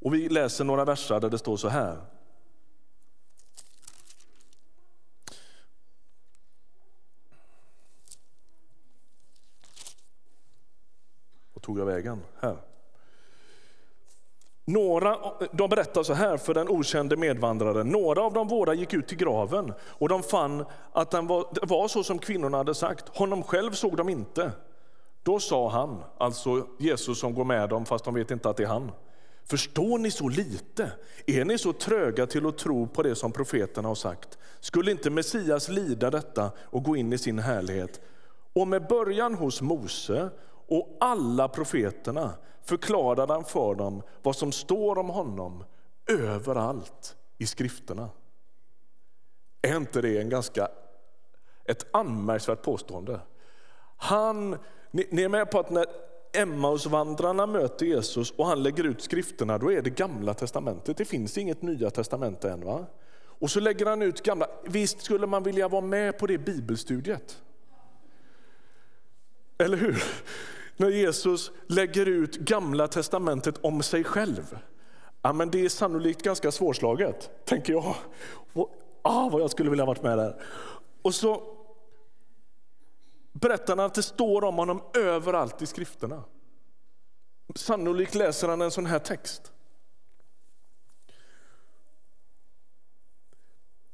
Och 0.00 0.14
vi 0.14 0.28
läser 0.28 0.64
några 0.64 0.84
verser 0.84 1.20
där 1.20 1.30
det 1.30 1.38
står 1.38 1.56
så 1.56 1.68
här. 1.68 1.96
Vad 11.62 11.66
tog 11.66 11.78
jag 11.78 11.86
vägen? 11.86 12.22
Här. 12.40 12.56
Några, 14.64 15.16
de 15.52 15.70
berättar 15.70 16.02
så 16.02 16.12
här 16.12 16.36
för 16.36 16.54
den 16.54 16.68
okände 16.68 17.16
medvandraren. 17.16 17.88
Några 17.88 18.22
av 18.22 18.32
de 18.32 18.48
våra 18.48 18.74
gick 18.74 18.94
ut 18.94 19.08
till 19.08 19.18
graven 19.18 19.72
och 19.82 20.08
de 20.08 20.22
fann 20.22 20.64
att 20.92 21.10
den 21.10 21.26
var, 21.26 21.46
det 21.52 21.66
var 21.66 21.88
så 21.88 22.04
som 22.04 22.18
kvinnorna 22.18 22.56
hade 22.56 22.74
sagt. 22.74 23.16
Honom 23.16 23.42
själv 23.42 23.72
såg 23.72 23.96
de 23.96 24.08
inte. 24.08 24.52
Då 25.22 25.40
sa 25.40 25.70
han, 25.70 26.02
alltså 26.18 26.66
Jesus 26.78 27.20
som 27.20 27.34
går 27.34 27.44
med 27.44 27.68
dem 27.68 27.86
fast 27.86 28.04
de 28.04 28.14
vet 28.14 28.30
inte 28.30 28.50
att 28.50 28.56
det 28.56 28.62
är 28.62 28.68
han. 28.68 28.90
Förstår 29.44 29.98
ni 29.98 30.10
så 30.10 30.28
lite? 30.28 30.92
Är 31.26 31.44
ni 31.44 31.58
så 31.58 31.72
tröga 31.72 32.26
till 32.26 32.46
att 32.46 32.58
tro 32.58 32.86
på 32.86 33.02
det 33.02 33.14
som 33.14 33.32
profeterna 33.32 33.88
har 33.88 33.94
sagt? 33.94 34.38
Skulle 34.60 34.90
inte 34.90 35.10
Messias 35.10 35.68
lida 35.68 36.10
detta 36.10 36.50
och 36.60 36.82
gå 36.82 36.96
in 36.96 37.12
i 37.12 37.18
sin 37.18 37.38
härlighet? 37.38 38.00
Och 38.52 38.68
med 38.68 38.86
början 38.86 39.34
hos 39.34 39.62
Mose 39.62 40.30
och 40.72 40.96
alla 41.00 41.48
profeterna 41.48 42.32
förklarade 42.62 43.32
han 43.32 43.44
för 43.44 43.74
dem 43.74 44.02
vad 44.22 44.36
som 44.36 44.52
står 44.52 44.98
om 44.98 45.08
honom 45.08 45.64
överallt 46.06 47.16
i 47.38 47.46
skrifterna. 47.46 48.10
Är 49.62 49.76
inte 49.76 50.00
det 50.00 50.18
en 50.18 50.28
ganska, 50.28 50.68
ett 51.64 51.86
anmärkningsvärt 51.90 52.62
påstående? 52.62 53.20
Han, 53.96 54.56
ni, 54.90 55.06
ni 55.10 55.22
är 55.22 55.28
med 55.28 55.50
på 55.50 55.58
att 55.58 55.70
när 55.70 55.86
Emmausvandrarna 56.32 57.46
möter 57.46 57.86
Jesus 57.86 58.30
och 58.30 58.46
han 58.46 58.62
lägger 58.62 58.84
ut 58.84 59.02
skrifterna, 59.02 59.58
då 59.58 59.72
är 59.72 59.82
det 59.82 59.90
gamla 59.90 60.34
testamentet. 60.34 60.96
Det 60.96 61.04
finns 61.04 61.38
inget 61.38 61.62
nya 61.62 61.90
testamente 61.90 62.50
än. 62.50 62.64
Va? 62.64 62.86
Och 63.24 63.50
så 63.50 63.60
lägger 63.60 63.86
han 63.86 64.02
ut 64.02 64.22
gamla. 64.22 64.46
Visst 64.64 65.00
skulle 65.00 65.26
man 65.26 65.42
vilja 65.42 65.68
vara 65.68 65.80
med 65.80 66.18
på 66.18 66.26
det 66.26 66.38
bibelstudiet? 66.38 67.42
Eller 69.58 69.76
hur? 69.76 70.02
När 70.76 70.88
Jesus 70.88 71.50
lägger 71.66 72.06
ut 72.06 72.36
gamla 72.36 72.88
testamentet 72.88 73.58
om 73.60 73.82
sig 73.82 74.04
själv. 74.04 74.58
Ja, 75.22 75.32
men 75.32 75.50
det 75.50 75.64
är 75.64 75.68
sannolikt 75.68 76.22
ganska 76.22 76.52
svårslaget, 76.52 77.30
tänker 77.44 77.72
jag. 77.72 77.94
Ah, 79.02 79.28
vad 79.28 79.42
jag 79.42 79.50
skulle 79.50 79.70
vilja 79.70 79.84
varit 79.84 80.02
med 80.02 80.18
där. 80.18 80.42
Och 81.02 81.14
så 81.14 81.42
berättar 83.32 83.76
han 83.76 83.86
att 83.86 83.94
det 83.94 84.02
står 84.02 84.44
om 84.44 84.56
honom 84.56 84.82
överallt 84.94 85.62
i 85.62 85.66
skrifterna. 85.66 86.24
Sannolikt 87.54 88.14
läser 88.14 88.48
han 88.48 88.60
en 88.60 88.70
sån 88.70 88.86
här 88.86 88.98
text. 88.98 89.52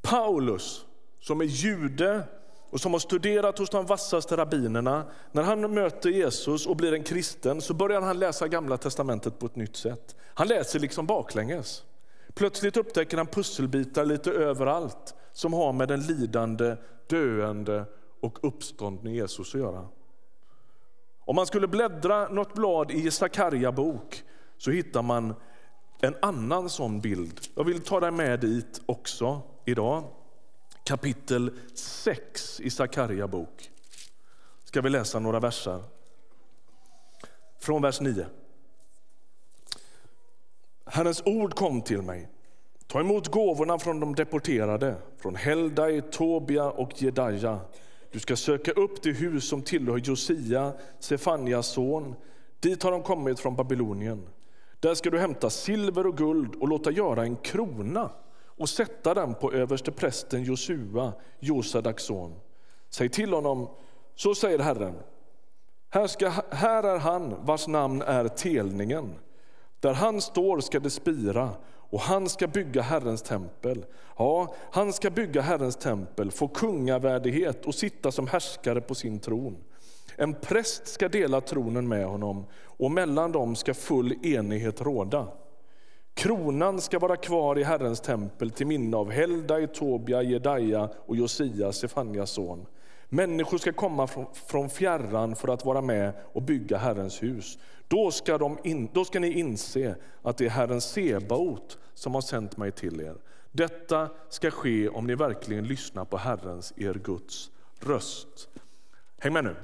Paulus, 0.02 0.86
som 1.20 1.40
är 1.40 1.44
jude 1.44 2.22
och 2.70 2.80
som 2.80 2.92
har 2.92 3.00
studerat 3.00 3.58
hos 3.58 3.70
de 3.70 3.86
vassaste 3.86 4.36
rabbinerna, 4.36 5.04
när 5.32 5.42
han 5.42 5.74
möter 5.74 6.10
Jesus 6.10 6.66
och 6.66 6.76
blir 6.76 6.92
en 6.94 7.02
kristen 7.02 7.60
så 7.60 7.74
börjar 7.74 8.00
han 8.00 8.18
läsa 8.18 8.48
Gamla 8.48 8.76
testamentet 8.76 9.38
på 9.38 9.46
ett 9.46 9.56
nytt 9.56 9.76
sätt. 9.76 10.16
Han 10.34 10.48
läser 10.48 10.78
liksom 10.78 11.06
baklänges. 11.06 11.84
Plötsligt 12.34 12.76
upptäcker 12.76 13.16
han 13.16 13.26
pusselbitar 13.26 14.04
lite 14.04 14.30
överallt 14.30 15.14
som 15.32 15.52
har 15.52 15.72
med 15.72 15.88
den 15.88 16.00
lidande, 16.00 16.76
döende 17.06 17.84
och 18.20 18.38
uppståndne 18.42 19.10
Jesus 19.10 19.54
att 19.54 19.60
göra. 19.60 19.86
Om 21.24 21.36
man 21.36 21.46
skulle 21.46 21.68
bläddra 21.68 22.28
något 22.28 22.54
blad 22.54 22.90
i 22.90 23.10
Sakarja 23.10 23.72
bok 23.72 24.22
så 24.58 24.70
hittar 24.70 25.02
man 25.02 25.34
en 26.00 26.14
annan 26.22 26.68
sån 26.68 27.00
bild. 27.00 27.40
Jag 27.54 27.64
vill 27.64 27.80
ta 27.80 28.00
dig 28.00 28.10
med 28.10 28.40
dit 28.40 28.80
också 28.86 29.40
idag. 29.64 30.04
Kapitel 30.88 31.50
6 31.74 32.60
i 32.60 32.70
Sakarja 32.70 33.28
bok. 33.28 33.70
Ska 34.64 34.80
vi 34.80 34.90
läsa 34.90 35.18
några 35.18 35.40
verser. 35.40 35.82
Från 37.58 37.82
vers 37.82 38.00
9. 38.00 38.26
Herrens 40.86 41.22
ord 41.24 41.54
kom 41.54 41.82
till 41.82 42.02
mig. 42.02 42.28
Ta 42.86 43.00
emot 43.00 43.28
gåvorna 43.28 43.78
från 43.78 44.00
de 44.00 44.14
deporterade, 44.14 44.96
från 45.18 45.36
Heldai, 45.36 46.02
Tobia 46.02 46.70
och 46.70 47.02
Jedaja 47.02 47.60
du 48.12 48.18
ska 48.18 48.36
söka 48.36 48.72
upp 48.72 49.02
det 49.02 49.10
hus 49.10 49.48
som 49.48 49.62
tillhör 49.62 49.98
Josia, 49.98 50.72
Sefanias 50.98 51.66
son. 51.66 52.14
Dit 52.60 52.82
har 52.82 52.92
de 52.92 53.02
kommit 53.02 53.40
från 53.40 53.56
Babylonien. 53.56 54.28
Där 54.80 54.94
ska 54.94 55.10
du 55.10 55.18
hämta 55.18 55.50
silver 55.50 56.06
och 56.06 56.16
guld 56.16 56.54
och 56.54 56.68
låta 56.68 56.90
göra 56.90 57.22
en 57.22 57.36
krona 57.36 58.10
och 58.58 58.68
sätta 58.68 59.14
den 59.14 59.34
på 59.34 59.52
överste 59.52 59.92
prästen 59.92 60.42
Josua, 60.42 61.12
Josadaks 61.40 62.02
son. 62.02 62.34
Säg 62.90 63.08
till 63.08 63.32
honom, 63.32 63.68
så 64.14 64.34
säger 64.34 64.58
Herren. 64.58 64.94
Här, 65.90 66.06
ska, 66.06 66.32
här 66.50 66.82
är 66.82 66.98
han 66.98 67.44
vars 67.44 67.66
namn 67.66 68.02
är 68.02 68.28
telningen. 68.28 69.14
Där 69.80 69.94
han 69.94 70.20
står 70.20 70.60
ska 70.60 70.80
det 70.80 70.90
spira 70.90 71.50
och 71.90 72.00
han 72.00 72.28
ska 72.28 72.46
bygga 72.46 72.82
Herrens 72.82 73.22
tempel. 73.22 73.84
Ja, 74.16 74.54
han 74.70 74.92
ska 74.92 75.10
bygga 75.10 75.40
Herrens 75.40 75.76
tempel, 75.76 76.30
få 76.30 76.48
kungavärdighet 76.48 77.66
och 77.66 77.74
sitta 77.74 78.12
som 78.12 78.26
härskare 78.26 78.80
på 78.80 78.94
sin 78.94 79.20
tron. 79.20 79.56
En 80.16 80.34
präst 80.34 80.86
ska 80.86 81.08
dela 81.08 81.40
tronen 81.40 81.88
med 81.88 82.06
honom 82.06 82.46
och 82.64 82.90
mellan 82.90 83.32
dem 83.32 83.56
ska 83.56 83.74
full 83.74 84.26
enighet 84.26 84.80
råda. 84.80 85.28
Kronan 86.18 86.80
ska 86.80 86.98
vara 86.98 87.16
kvar 87.16 87.58
i 87.58 87.62
Herrens 87.62 88.00
tempel 88.00 88.50
till 88.50 88.66
minne 88.66 88.96
av 88.96 89.10
Helda, 89.10 89.66
Tobia, 89.66 90.22
Jedaja 90.22 90.88
och 91.06 91.16
Josia, 91.16 91.72
Sefanias 91.72 92.30
son. 92.30 92.66
Människor 93.08 93.58
ska 93.58 93.72
komma 93.72 94.08
från 94.46 94.70
fjärran 94.70 95.36
för 95.36 95.48
att 95.48 95.64
vara 95.64 95.80
med 95.80 96.12
och 96.32 96.42
bygga 96.42 96.78
Herrens 96.78 97.22
hus. 97.22 97.58
Då 97.88 98.10
ska, 98.10 98.38
de 98.38 98.58
in, 98.64 98.88
då 98.92 99.04
ska 99.04 99.20
ni 99.20 99.32
inse 99.32 99.96
att 100.22 100.36
det 100.36 100.46
är 100.46 100.50
Herren 100.50 100.80
Sebaot 100.80 101.78
som 101.94 102.14
har 102.14 102.20
sänt 102.20 102.56
mig 102.56 102.72
till 102.72 103.00
er. 103.00 103.16
Detta 103.52 104.08
ska 104.28 104.50
ske 104.50 104.88
om 104.88 105.06
ni 105.06 105.14
verkligen 105.14 105.64
lyssnar 105.64 106.04
på 106.04 106.16
Herrens, 106.16 106.72
er 106.76 106.94
Guds, 106.94 107.50
röst. 107.80 108.48
Häng 109.18 109.32
med 109.32 109.44
nu. 109.44 109.56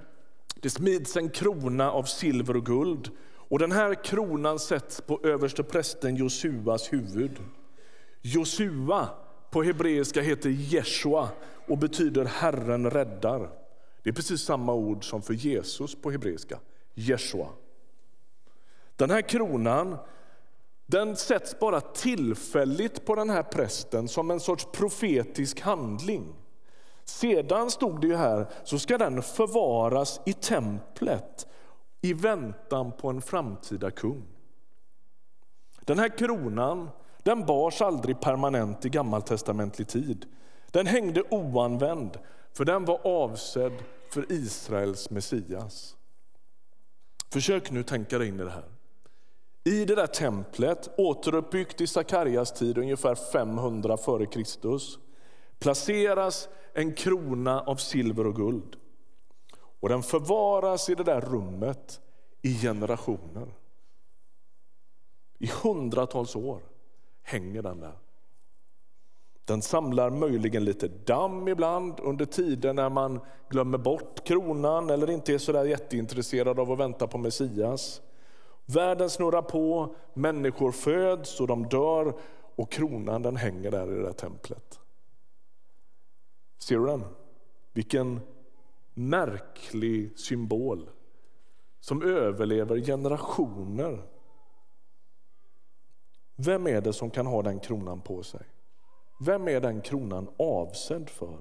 Det 0.55 0.71
smids 0.71 1.17
en 1.17 1.29
krona 1.29 1.91
av 1.93 2.03
silver 2.03 2.57
och 2.57 2.67
guld 2.67 3.11
och 3.55 3.61
den 3.61 3.73
här 3.73 3.95
kronan 3.95 4.59
sätts 4.59 5.01
på 5.01 5.21
överste 5.23 5.63
prästen 5.63 6.17
Josuas 6.17 6.93
huvud. 6.93 7.39
Josua 8.23 9.09
på 9.51 9.63
hebreiska 9.63 10.21
heter 10.21 10.51
Jeshua 10.51 11.29
och 11.67 11.79
betyder 11.79 12.25
Herren 12.25 12.91
räddar. 12.91 13.51
Det 14.03 14.11
är 14.11 14.15
precis 14.15 14.41
samma 14.41 14.75
ord 14.75 15.09
som 15.09 15.23
för 15.23 15.35
Jesus 15.35 15.95
på 15.95 16.11
hebreiska, 16.11 16.59
Jeshua. 16.95 17.49
Den 18.97 19.11
här 19.11 19.23
kronan 19.23 19.97
den 20.87 21.17
sätts 21.17 21.59
bara 21.59 21.81
tillfälligt 21.81 23.07
på 23.07 23.15
den 23.15 23.31
här 23.31 23.43
prästen 23.43 24.09
som 24.09 24.31
en 24.31 24.41
sorts 24.41 24.67
profetisk 24.73 25.61
handling. 25.61 26.35
Sedan 27.05 27.71
stod 27.71 28.01
det 28.01 28.07
ju 28.07 28.17
här, 28.17 28.47
så 28.65 28.79
ska 28.79 28.99
den 28.99 29.23
förvaras 29.23 30.21
i 30.27 30.33
templet 30.33 31.47
i 32.05 32.13
väntan 32.13 32.93
på 32.93 33.11
en 33.11 33.23
framtida 33.23 33.91
kung. 33.91 34.27
Den 35.81 35.99
här 35.99 36.19
kronan 36.19 36.89
den 37.23 37.47
bars 37.47 37.83
aldrig 37.83 38.21
permanent 38.21 38.85
i 38.85 38.89
gammaltestamentlig 38.89 39.89
tid. 39.89 40.27
Den 40.71 40.87
hängde 40.87 41.23
oanvänd, 41.31 42.19
för 42.53 42.65
den 42.65 42.85
var 42.85 43.07
avsedd 43.07 43.73
för 44.09 44.33
Israels 44.33 45.11
Messias. 45.11 45.97
Försök 47.33 47.71
nu 47.71 47.83
tänka 47.83 48.19
dig 48.19 48.29
in 48.29 48.41
i 48.41 48.45
det 48.45 48.51
här. 48.51 48.69
I 49.65 49.85
det 49.85 49.95
där 49.95 50.07
templet, 50.07 50.91
återuppbyggt 50.97 51.81
i 51.81 51.87
Sakarias 51.87 52.53
tid 52.53 52.79
ungefär 52.79 53.15
500 53.15 53.95
f.Kr. 53.95 54.79
placeras 55.59 56.49
en 56.73 56.95
krona 56.95 57.61
av 57.61 57.77
silver 57.77 58.27
och 58.27 58.37
guld. 58.37 58.77
Och 59.85 59.91
den 59.91 60.03
förvaras 60.03 60.88
i 60.88 60.95
det 60.95 61.05
där 61.05 61.21
rummet 61.21 62.00
i 62.43 62.55
generationer. 62.55 63.55
I 65.38 65.47
hundratals 65.62 66.37
år 66.37 66.61
hänger 67.23 67.62
den 67.62 67.81
där. 67.81 67.99
Den 69.45 69.62
samlar 69.62 70.11
möjligen 70.11 70.64
lite 70.64 70.88
damm 70.88 71.49
ibland 71.49 72.00
under 72.00 72.25
tider 72.25 72.73
när 72.73 72.88
man 72.88 73.21
glömmer 73.49 73.79
bort 73.79 74.25
kronan 74.25 74.91
eller 74.91 75.11
inte 75.11 75.35
är 75.35 75.38
så 75.38 75.53
där 75.53 75.64
jätteintresserad 75.64 76.59
av 76.59 76.73
att 76.73 76.79
vänta 76.79 77.07
på 77.07 77.18
Messias. 77.18 78.03
Världen 78.66 79.11
snurrar 79.11 79.42
på, 79.42 79.94
människor 80.14 80.73
föds 80.73 81.40
och 81.40 81.47
de 81.47 81.68
dör 81.68 82.14
och 82.57 82.73
kronan 82.73 83.23
den 83.23 83.37
hänger 83.37 83.70
där 83.70 83.92
i 83.92 83.94
det 83.94 84.03
där 84.03 84.12
templet. 84.12 84.81
Ser 86.59 86.79
du 86.79 86.87
den? 86.87 87.05
Vilken 87.73 88.20
märklig 88.94 90.18
symbol 90.18 90.90
som 91.80 92.02
överlever 92.02 92.80
generationer. 92.80 94.09
Vem 96.37 96.66
är 96.66 96.80
det 96.80 96.92
som 96.92 97.11
kan 97.11 97.26
ha 97.26 97.42
den 97.42 97.61
kronan 97.61 98.00
på 98.00 98.22
sig? 98.22 98.46
Vem 99.20 99.48
är 99.48 99.61
den 99.61 99.80
kronan 99.80 100.28
avsedd 100.38 101.11
för? 101.11 101.38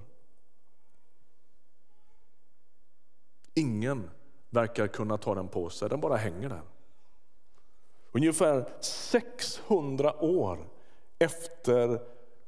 Ingen 3.53 4.09
verkar 4.49 4.87
kunna 4.87 5.17
ta 5.17 5.35
den 5.35 5.47
på 5.47 5.69
sig, 5.69 5.89
den 5.89 6.01
bara 6.01 6.15
hänger 6.15 6.49
där. 6.49 6.61
Ungefär 8.11 8.81
600 8.81 10.23
år 10.23 10.69
efter 11.19 12.01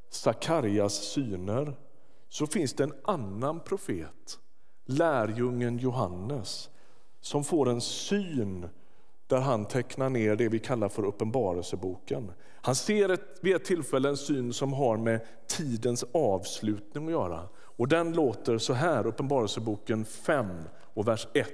Sakarias 0.09 0.93
syner 0.93 1.75
så 2.29 2.47
finns 2.47 2.73
det 2.73 2.83
en 2.83 2.93
annan 3.03 3.59
profet, 3.59 4.39
lärjungen 4.85 5.77
Johannes 5.77 6.69
som 7.21 7.43
får 7.43 7.69
en 7.69 7.81
syn 7.81 8.69
där 9.27 9.39
han 9.39 9.65
tecknar 9.65 10.09
ner 10.09 10.35
det 10.35 10.49
vi 10.49 10.59
kallar 10.59 10.89
för 10.89 11.05
Uppenbarelseboken. 11.05 12.31
Han 12.61 12.75
ser 12.75 13.09
ett, 13.09 13.39
vid 13.41 13.55
ett 13.55 13.65
tillfälle 13.65 14.09
en 14.09 14.17
syn 14.17 14.53
som 14.53 14.73
har 14.73 14.97
med 14.97 15.21
tidens 15.47 16.05
avslutning 16.13 17.05
att 17.05 17.11
göra. 17.11 17.39
Och 17.55 17.87
Den 17.87 18.13
låter 18.13 18.57
så 18.57 18.73
här, 18.73 19.07
Uppenbarelseboken 19.07 20.05
5 20.05 20.47
och 20.93 21.07
vers 21.07 21.27
1. 21.33 21.47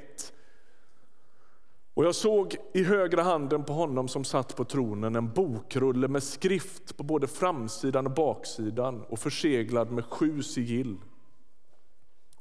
Och 1.93 2.05
jag 2.05 2.15
såg 2.15 2.55
i 2.73 2.83
högra 2.83 3.23
handen 3.23 3.63
på 3.63 3.73
honom 3.73 4.07
som 4.07 4.23
satt 4.23 4.55
på 4.55 4.65
tronen 4.65 5.15
en 5.15 5.33
bokrulle 5.33 6.07
med 6.07 6.23
skrift 6.23 6.97
på 6.97 7.03
både 7.03 7.27
framsidan 7.27 8.05
och 8.05 8.13
baksidan 8.13 9.03
och 9.09 9.19
förseglad 9.19 9.91
med 9.91 10.05
sju 10.05 10.43
sigill. 10.43 10.97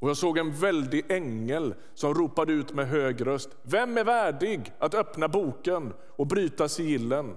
Och 0.01 0.09
jag 0.09 0.17
såg 0.17 0.37
en 0.37 0.51
väldig 0.51 1.11
ängel 1.11 1.73
som 1.93 2.13
ropade 2.13 2.53
ut 2.53 2.73
med 2.73 2.87
hög 2.87 3.27
röst. 3.27 3.49
Vem 3.63 3.97
är 3.97 4.03
värdig 4.03 4.73
att 4.79 4.93
öppna 4.93 5.27
boken 5.27 5.93
och 6.01 6.27
bryta 6.27 6.69
sigillen? 6.69 7.35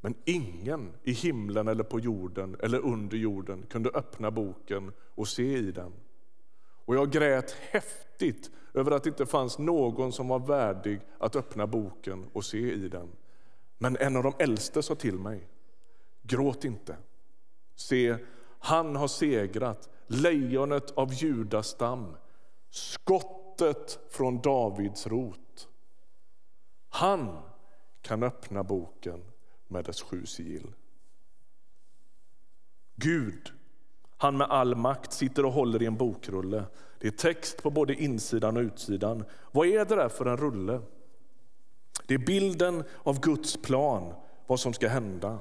Men 0.00 0.14
ingen 0.24 0.92
i 1.02 1.12
himlen 1.12 1.68
eller 1.68 1.84
på 1.84 2.00
jorden 2.00 2.56
eller 2.60 2.78
under 2.78 3.16
jorden 3.16 3.66
kunde 3.70 3.90
öppna 3.90 4.30
boken 4.30 4.92
och 5.14 5.28
se 5.28 5.56
i 5.56 5.72
den. 5.72 5.92
Och 6.84 6.94
jag 6.94 7.10
grät 7.10 7.50
häftigt 7.50 8.50
över 8.74 8.90
att 8.90 9.04
det 9.04 9.08
inte 9.08 9.26
fanns 9.26 9.58
någon 9.58 10.12
som 10.12 10.28
var 10.28 10.38
värdig 10.38 11.00
att 11.18 11.36
öppna 11.36 11.66
boken 11.66 12.26
och 12.32 12.44
se 12.44 12.72
i 12.72 12.88
den. 12.88 13.08
Men 13.78 13.96
en 13.96 14.16
av 14.16 14.22
de 14.22 14.32
äldste 14.38 14.82
sa 14.82 14.94
till 14.94 15.18
mig, 15.18 15.48
gråt 16.22 16.64
inte. 16.64 16.96
Se, 17.76 18.16
han 18.58 18.96
har 18.96 19.08
segrat, 19.08 19.88
lejonet 20.10 20.90
av 20.90 21.12
judastam, 21.12 22.16
skottet 22.70 23.98
från 24.10 24.40
Davids 24.40 25.06
rot. 25.06 25.68
Han 26.88 27.38
kan 28.02 28.22
öppna 28.22 28.62
boken 28.62 29.20
med 29.68 29.84
dess 29.84 30.02
sju 30.02 30.26
sigill. 30.26 30.72
Gud 32.96 33.52
han 34.20 34.36
med 34.36 34.46
all 34.50 34.74
makt 34.74 35.12
sitter 35.12 35.44
och 35.44 35.52
håller 35.52 35.82
i 35.82 35.86
en 35.86 35.96
bokrulle. 35.96 36.64
Det 36.98 37.06
är 37.06 37.10
text 37.10 37.62
på 37.62 37.70
både 37.70 37.94
insidan 37.94 38.56
och 38.56 38.60
utsidan. 38.60 39.24
Vad 39.52 39.66
är 39.66 39.84
det 39.84 39.96
där 39.96 40.08
för 40.08 40.26
en 40.26 40.36
rulle? 40.36 40.80
Det 42.06 42.14
är 42.14 42.18
bilden 42.18 42.84
av 43.02 43.20
Guds 43.20 43.56
plan, 43.56 44.14
vad 44.46 44.60
som 44.60 44.72
ska 44.72 44.88
hända. 44.88 45.38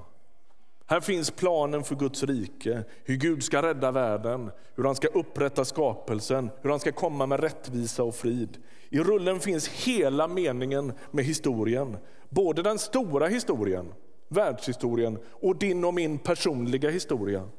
Här 0.90 1.00
finns 1.00 1.32
planen 1.32 1.84
för 1.84 1.96
Guds 1.96 2.24
rike, 2.24 2.84
hur 3.04 3.16
Gud 3.16 3.44
ska 3.44 3.62
rädda 3.62 3.92
världen, 3.92 4.52
hur 4.76 4.84
han 4.84 4.96
ska 4.96 5.08
upprätta 5.08 5.66
skapelsen, 5.66 6.50
hur 6.62 6.70
han 6.70 6.80
ska 6.80 6.92
komma 6.92 7.26
med 7.26 7.40
rättvisa 7.40 8.04
och 8.04 8.16
frid. 8.16 8.58
I 8.90 9.00
rullen 9.00 9.40
finns 9.40 9.68
hela 9.68 10.28
meningen 10.28 10.94
med 11.12 11.26
historien, 11.26 11.98
både 12.30 12.62
den 12.62 12.80
stora 12.80 13.28
historien, 13.28 13.94
världshistorien 14.28 15.20
och 15.30 15.56
din 15.56 15.86
och 15.86 15.94
min 15.94 16.20
personliga 16.20 16.90
historia. 16.90 17.50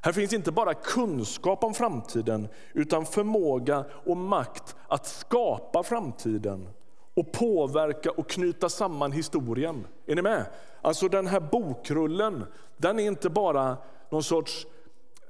Här 0.00 0.12
finns 0.12 0.32
inte 0.32 0.52
bara 0.52 0.74
kunskap 0.74 1.64
om 1.64 1.74
framtiden 1.74 2.48
utan 2.72 3.06
förmåga 3.06 3.84
och 4.04 4.16
makt 4.16 4.76
att 4.88 5.06
skapa 5.06 5.82
framtiden 5.82 6.68
och 7.14 7.32
påverka 7.32 8.10
och 8.10 8.28
knyta 8.28 8.68
samman 8.68 9.12
historien. 9.12 9.86
Är 10.06 10.14
ni 10.14 10.22
med? 10.22 10.46
Alltså 10.84 11.08
den 11.08 11.26
här 11.26 11.40
bokrullen, 11.40 12.44
den 12.76 12.98
är 12.98 13.04
inte 13.04 13.30
bara 13.30 13.76
någon 14.10 14.22
sorts 14.22 14.66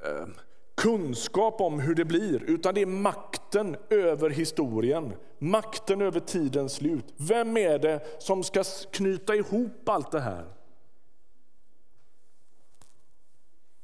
eh, 0.05 0.27
kunskap 0.75 1.61
om 1.61 1.81
hur 1.81 1.95
det 1.95 2.05
blir, 2.05 2.43
utan 2.43 2.75
det 2.75 2.83
är 2.83 2.87
makten 2.87 3.77
över 3.91 4.31
historien, 4.31 5.13
makten 5.39 6.03
över 6.03 6.21
tidens 6.21 6.73
slut. 6.73 7.15
Vem 7.17 7.57
är 7.57 7.79
det 7.79 8.23
som 8.23 8.43
ska 8.43 8.65
knyta 8.91 9.35
ihop 9.35 9.89
allt 9.89 10.11
det 10.11 10.21
här? 10.21 10.45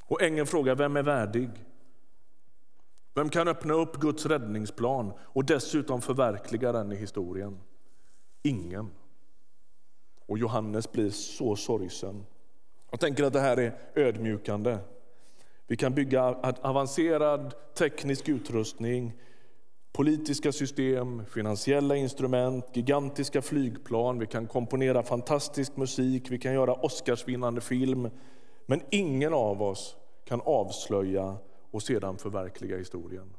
Och 0.02 0.22
ängeln 0.22 0.46
frågar, 0.46 0.74
vem 0.74 0.96
är 0.96 1.02
värdig? 1.02 1.50
Vem 3.14 3.28
kan 3.28 3.48
öppna 3.48 3.74
upp 3.74 3.96
Guds 3.96 4.26
räddningsplan 4.26 5.12
och 5.20 5.44
dessutom 5.44 6.00
förverkliga 6.00 6.72
den 6.72 6.92
i 6.92 6.96
historien? 6.96 7.60
Ingen. 8.42 8.90
Och 10.30 10.38
Johannes 10.38 10.92
blir 10.92 11.10
så 11.10 11.56
sorgsen. 11.56 12.26
Jag 12.90 13.00
tänker 13.00 13.24
att 13.24 13.32
det 13.32 13.40
här 13.40 13.56
är 13.56 13.78
ödmjukande. 13.94 14.78
Vi 15.66 15.76
kan 15.76 15.94
bygga 15.94 16.22
avancerad 16.62 17.54
teknisk 17.74 18.28
utrustning, 18.28 19.12
politiska 19.92 20.52
system, 20.52 21.24
finansiella 21.26 21.96
instrument, 21.96 22.64
gigantiska 22.72 23.42
flygplan, 23.42 24.18
vi 24.18 24.26
kan 24.26 24.46
komponera 24.46 25.02
fantastisk 25.02 25.76
musik, 25.76 26.30
vi 26.30 26.38
kan 26.38 26.54
göra 26.54 26.74
Oscarsvinnande 26.74 27.60
film. 27.60 28.10
Men 28.66 28.82
ingen 28.90 29.34
av 29.34 29.62
oss 29.62 29.96
kan 30.24 30.40
avslöja 30.40 31.36
och 31.70 31.82
sedan 31.82 32.18
förverkliga 32.18 32.78
historien. 32.78 33.34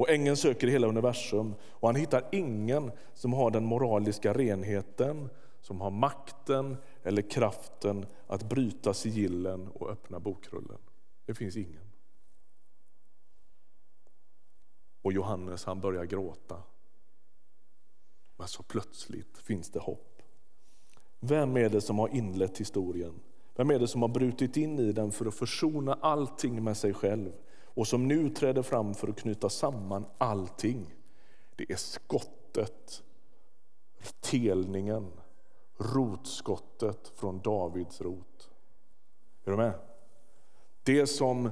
Och 0.00 0.10
ängeln 0.10 0.36
söker 0.36 0.66
i 0.66 0.70
hela 0.70 0.86
universum 0.86 1.54
och 1.62 1.88
han 1.88 1.96
hittar 1.96 2.28
ingen 2.32 2.92
som 3.14 3.32
har 3.32 3.50
den 3.50 3.64
moraliska 3.64 4.32
renheten, 4.32 5.28
som 5.60 5.80
har 5.80 5.90
makten 5.90 6.76
eller 7.02 7.22
kraften 7.22 8.06
att 8.26 8.48
bryta 8.48 8.94
sigillen 8.94 9.68
och 9.68 9.90
öppna 9.90 10.20
bokrullen. 10.20 10.78
Det 11.26 11.34
finns 11.34 11.56
ingen. 11.56 11.82
Och 15.02 15.12
Johannes 15.12 15.64
han 15.64 15.80
börjar 15.80 16.04
gråta. 16.04 16.62
Men 18.36 18.48
så 18.48 18.62
plötsligt 18.62 19.38
finns 19.38 19.70
det 19.70 19.80
hopp. 19.80 20.22
Vem 21.20 21.56
är 21.56 21.68
det 21.68 21.80
som 21.80 21.98
har 21.98 22.08
inlett 22.08 22.58
historien? 22.58 23.20
Vem 23.54 23.70
är 23.70 23.78
det 23.78 23.88
som 23.88 24.02
har 24.02 24.08
brutit 24.08 24.56
in 24.56 24.78
i 24.78 24.92
den 24.92 25.12
för 25.12 25.26
att 25.26 25.34
försona 25.34 25.98
allting 26.00 26.64
med 26.64 26.76
sig 26.76 26.94
själv 26.94 27.32
och 27.74 27.86
som 27.86 28.08
nu 28.08 28.30
träder 28.30 28.62
fram 28.62 28.94
för 28.94 29.08
att 29.08 29.16
knyta 29.16 29.48
samman 29.48 30.04
allting? 30.18 30.94
Det 31.56 31.72
är 31.72 31.76
skottet, 31.76 33.02
telningen, 34.20 35.12
rotskottet 35.78 37.12
från 37.14 37.40
Davids 37.40 38.00
rot. 38.00 38.50
Är 39.44 39.50
du 39.50 39.56
med? 39.56 39.72
Det 40.82 41.06
som 41.06 41.50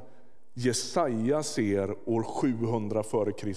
Jesaja 0.54 1.42
ser 1.42 2.08
år 2.08 2.22
700 2.22 3.00
f.Kr. 3.00 3.54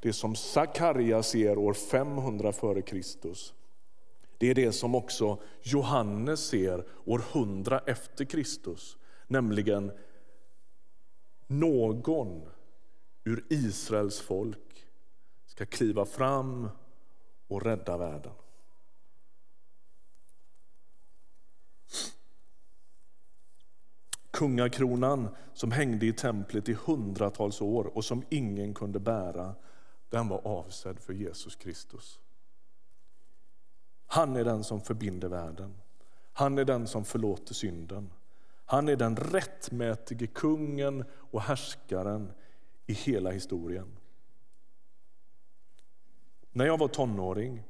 Det 0.00 0.12
som 0.12 0.34
Sakarja 0.34 1.22
ser 1.22 1.58
år 1.58 1.72
500 1.72 2.48
f.Kr. 2.48 3.02
Det 4.38 4.50
är 4.50 4.54
det 4.54 4.72
som 4.72 4.94
också 4.94 5.38
Johannes 5.62 6.40
ser 6.40 6.84
år 7.04 7.22
100 7.32 7.80
efter 7.86 8.24
Kristus, 8.24 8.96
nämligen 9.26 9.92
någon 11.46 12.48
ur 13.24 13.44
Israels 13.48 14.20
folk 14.20 14.86
ska 15.46 15.66
kliva 15.66 16.04
fram 16.04 16.68
och 17.48 17.62
rädda 17.62 17.96
världen. 17.96 18.32
Kungakronan 24.30 25.28
som 25.54 25.72
hängde 25.72 26.06
i 26.06 26.12
templet 26.12 26.68
i 26.68 26.76
hundratals 26.84 27.60
år 27.60 27.96
och 27.96 28.04
som 28.04 28.22
ingen 28.28 28.74
kunde 28.74 29.00
bära, 29.00 29.54
den 30.08 30.28
var 30.28 30.46
avsedd 30.46 31.00
för 31.00 31.12
Jesus 31.12 31.56
Kristus. 31.56 32.20
Han 34.06 34.36
är 34.36 34.44
den 34.44 34.64
som 34.64 34.80
förbinder 34.80 35.28
världen. 35.28 35.74
Han 36.32 36.58
är 36.58 36.64
den 36.64 36.86
som 36.86 37.04
förlåter 37.04 37.54
synden. 37.54 38.10
Han 38.68 38.88
är 38.88 38.96
den 38.96 39.16
rättmätige 39.16 40.26
kungen 40.26 41.04
och 41.12 41.42
härskaren 41.42 42.32
i 42.86 42.92
hela 42.92 43.30
historien. 43.30 43.96
När 46.52 46.66
jag 46.66 46.78
var 46.78 46.88
tonåring 46.88 47.62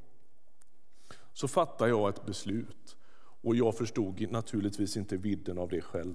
så 1.33 1.49
fattade 1.49 1.91
jag 1.91 2.09
ett 2.09 2.27
beslut 2.27 2.97
och 3.19 3.57
jag 3.57 3.77
förstod 3.77 4.31
naturligtvis 4.31 4.97
inte 4.97 5.17
vidden 5.17 5.59
av 5.59 5.69
det 5.69 5.81
själv. 5.81 6.15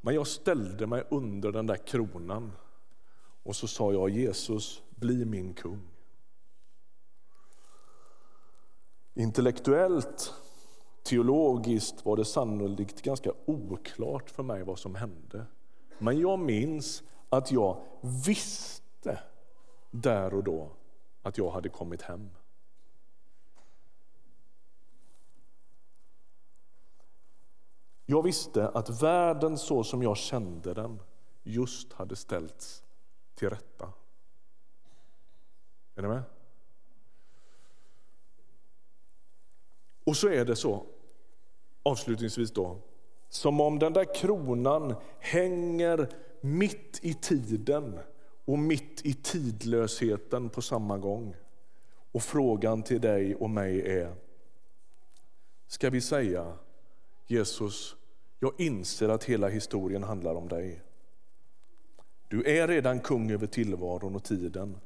Men 0.00 0.14
jag 0.14 0.26
ställde 0.26 0.86
mig 0.86 1.04
under 1.10 1.52
den 1.52 1.66
där 1.66 1.86
kronan 1.86 2.52
och 3.42 3.56
så 3.56 3.66
sa 3.66 3.92
jag 3.92 4.10
Jesus, 4.10 4.82
bli 4.90 5.24
min 5.24 5.54
kung. 5.54 5.82
Intellektuellt, 9.14 10.34
teologiskt 11.04 12.04
var 12.04 12.16
det 12.16 12.24
sannolikt 12.24 13.02
ganska 13.02 13.32
oklart 13.44 14.30
för 14.30 14.42
mig 14.42 14.62
vad 14.62 14.78
som 14.78 14.94
hände. 14.94 15.46
Men 15.98 16.20
jag 16.20 16.38
minns 16.38 17.02
att 17.28 17.52
jag 17.52 17.82
visste 18.26 19.18
där 19.90 20.34
och 20.34 20.44
då 20.44 20.70
att 21.22 21.38
jag 21.38 21.50
hade 21.50 21.68
kommit 21.68 22.02
hem. 22.02 22.30
Jag 28.06 28.22
visste 28.22 28.68
att 28.68 29.02
världen 29.02 29.58
så 29.58 29.84
som 29.84 30.02
jag 30.02 30.16
kände 30.16 30.74
den 30.74 31.00
just 31.42 31.92
hade 31.92 32.16
ställts 32.16 32.84
till 33.34 33.50
rätta. 33.50 33.92
Är 35.94 36.02
ni 36.02 36.08
med? 36.08 36.22
Och 40.04 40.16
så 40.16 40.28
är 40.28 40.44
det 40.44 40.56
så, 40.56 40.86
avslutningsvis 41.84 42.50
då, 42.50 42.78
som 43.28 43.60
om 43.60 43.78
den 43.78 43.92
där 43.92 44.14
kronan 44.14 44.94
hänger 45.18 46.08
mitt 46.40 47.00
i 47.02 47.14
tiden 47.14 47.98
och 48.44 48.58
mitt 48.58 49.00
i 49.06 49.14
tidlösheten 49.14 50.48
på 50.48 50.62
samma 50.62 50.98
gång. 50.98 51.36
Och 52.12 52.22
frågan 52.22 52.82
till 52.82 53.00
dig 53.00 53.34
och 53.34 53.50
mig 53.50 53.80
är, 53.80 54.14
ska 55.66 55.90
vi 55.90 56.00
säga 56.00 56.52
Jesus, 57.26 57.96
jag 58.40 58.52
inser 58.58 59.08
att 59.08 59.24
hela 59.24 59.48
historien 59.48 60.02
handlar 60.02 60.34
om 60.34 60.48
dig. 60.48 60.80
Du 62.28 62.44
är 62.44 62.68
redan 62.68 63.00
kung 63.00 63.30
över 63.30 63.46
tillvaron 63.46 64.14
och 64.16 64.24
tiden. 64.24 64.76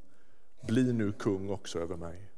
Bli 0.67 0.93
nu 0.93 1.13
kung 1.13 1.51
också 1.51 1.79
över 1.79 1.97
mig. 1.97 2.31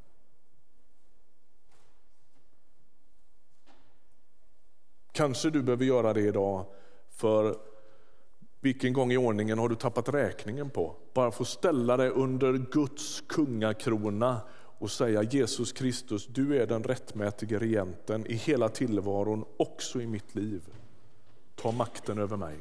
Kanske 5.12 5.50
du 5.50 5.62
behöver 5.62 5.84
göra 5.84 6.12
det 6.12 6.20
idag, 6.20 6.64
för 7.10 7.56
vilken 8.60 8.92
gång 8.92 9.12
i 9.12 9.16
ordningen 9.16 9.58
har 9.58 9.68
du 9.68 9.74
tappat 9.74 10.08
räkningen 10.08 10.70
på? 10.70 10.96
Bara 11.14 11.30
få 11.30 11.44
ställa 11.44 11.96
dig 11.96 12.10
under 12.10 12.52
Guds 12.52 13.20
kungakrona 13.28 14.40
och 14.78 14.90
säga 14.90 15.22
Jesus 15.22 15.72
Kristus, 15.72 16.26
du 16.26 16.62
är 16.62 16.66
den 16.66 16.84
rättmätige 16.84 17.58
regenten 17.58 18.26
i 18.26 18.34
hela 18.34 18.68
tillvaron, 18.68 19.44
också 19.56 20.00
i 20.00 20.06
mitt 20.06 20.34
liv. 20.34 20.62
Ta 21.54 21.72
makten 21.72 22.18
över 22.18 22.36
mig. 22.36 22.56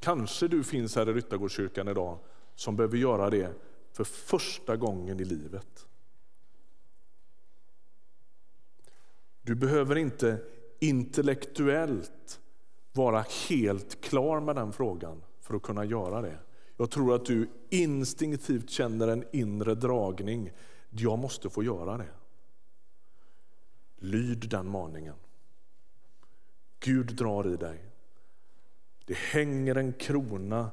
Kanske 0.00 0.48
du 0.48 0.64
finns 0.64 0.96
här 0.96 1.08
i 1.08 1.12
Ryttargårdskyrkan 1.12 1.88
idag 1.88 2.18
som 2.54 2.76
behöver 2.76 2.96
göra 2.96 3.30
det 3.30 3.50
för 3.92 4.04
första 4.04 4.76
gången 4.76 5.20
i 5.20 5.24
livet. 5.24 5.86
Du 9.44 9.54
behöver 9.54 9.96
inte 9.96 10.38
intellektuellt 10.80 12.40
vara 12.92 13.24
helt 13.48 14.00
klar 14.00 14.40
med 14.40 14.56
den 14.56 14.72
frågan 14.72 15.22
för 15.40 15.54
att 15.54 15.62
kunna 15.62 15.84
göra 15.84 16.22
det. 16.22 16.38
Jag 16.76 16.90
tror 16.90 17.14
att 17.14 17.26
du 17.26 17.48
instinktivt 17.70 18.70
känner 18.70 19.08
en 19.08 19.24
inre 19.32 19.74
dragning. 19.74 20.50
Jag 20.90 21.18
måste 21.18 21.50
få 21.50 21.62
göra 21.62 21.98
det. 21.98 22.08
Lyd 23.96 24.48
den 24.50 24.68
maningen. 24.68 25.14
Gud 26.80 27.14
drar 27.16 27.52
i 27.52 27.56
dig. 27.56 27.84
Det 29.04 29.16
hänger 29.16 29.74
en 29.74 29.92
krona 29.92 30.70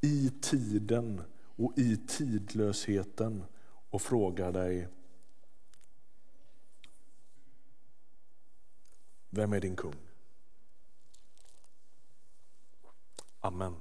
i 0.00 0.30
tiden 0.40 1.22
och 1.56 1.72
i 1.76 1.96
tidlösheten 1.96 3.44
och 3.90 4.02
frågar 4.02 4.52
dig 4.52 4.88
Vem 9.34 9.52
är 9.52 9.60
din 9.60 9.76
kung? 9.76 9.94
Amen. 13.40 13.76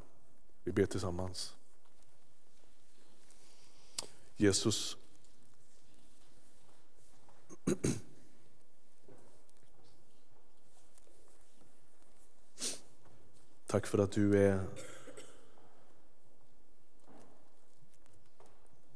Vi 0.63 0.71
ber 0.71 0.85
tillsammans. 0.85 1.55
Jesus, 4.37 4.97
tack 13.65 13.87
för 13.87 13.97
att 13.97 14.11
du 14.11 14.45
är 14.45 14.65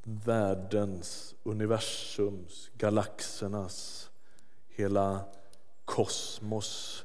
världens, 0.02 1.34
universums, 1.42 2.70
galaxernas, 2.76 4.10
hela 4.68 5.37
kosmos 5.88 7.04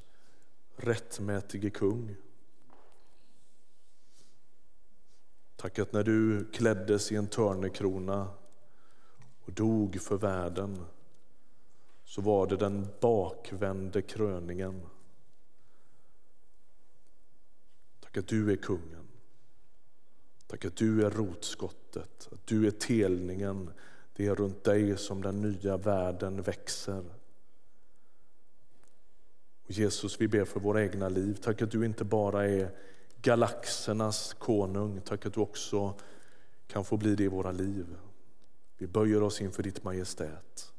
rättmätige 0.75 1.69
kung. 1.69 2.15
Tack 5.55 5.79
att 5.79 5.93
när 5.93 6.03
du 6.03 6.45
kläddes 6.45 7.11
i 7.11 7.15
en 7.15 7.27
törnekrona 7.27 8.27
och 9.45 9.53
dog 9.53 10.01
för 10.01 10.17
världen 10.17 10.85
så 12.03 12.21
var 12.21 12.47
det 12.47 12.57
den 12.57 12.87
bakvände 13.01 14.01
kröningen. 14.01 14.81
Tack 17.99 18.17
att 18.17 18.27
du 18.27 18.51
är 18.51 18.55
kungen. 18.55 19.07
Tack 20.47 20.65
att 20.65 20.75
du 20.75 21.05
är 21.05 21.09
rotskottet, 21.09 22.29
att 22.31 22.47
du 22.47 22.67
är 22.67 22.71
telningen. 22.71 23.69
Det 24.13 24.27
är 24.27 24.35
runt 24.35 24.63
dig 24.63 24.97
som 24.97 25.21
den 25.21 25.41
nya 25.41 25.77
världen 25.77 26.41
växer. 26.41 27.22
Och 29.65 29.71
Jesus, 29.71 30.21
vi 30.21 30.27
ber 30.27 30.45
för 30.45 30.59
våra 30.59 30.83
egna 30.83 31.09
liv. 31.09 31.39
Tack 31.41 31.61
att 31.61 31.71
du 31.71 31.85
inte 31.85 32.03
bara 32.03 32.45
är 32.45 32.71
galaxernas 33.21 34.33
konung. 34.33 35.01
Tack 35.01 35.25
att 35.25 35.33
du 35.33 35.39
också 35.39 35.93
kan 36.67 36.85
få 36.85 36.97
bli 36.97 37.15
det 37.15 37.23
i 37.23 37.27
våra 37.27 37.51
liv. 37.51 37.95
Vi 38.77 38.87
böjer 38.87 39.23
oss 39.23 39.41
inför 39.41 39.63
ditt 39.63 39.83
majestät. 39.83 40.73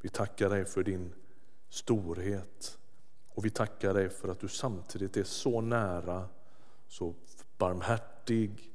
Vi 0.00 0.08
tackar 0.08 0.50
dig 0.50 0.64
för 0.64 0.82
din 0.82 1.14
storhet 1.68 2.78
och 3.28 3.44
vi 3.44 3.50
tackar 3.50 3.94
dig 3.94 4.08
för 4.08 4.28
att 4.28 4.40
du 4.40 4.48
samtidigt 4.48 5.16
är 5.16 5.24
så 5.24 5.60
nära, 5.60 6.28
så 6.88 7.14
barmhärtig, 7.58 8.72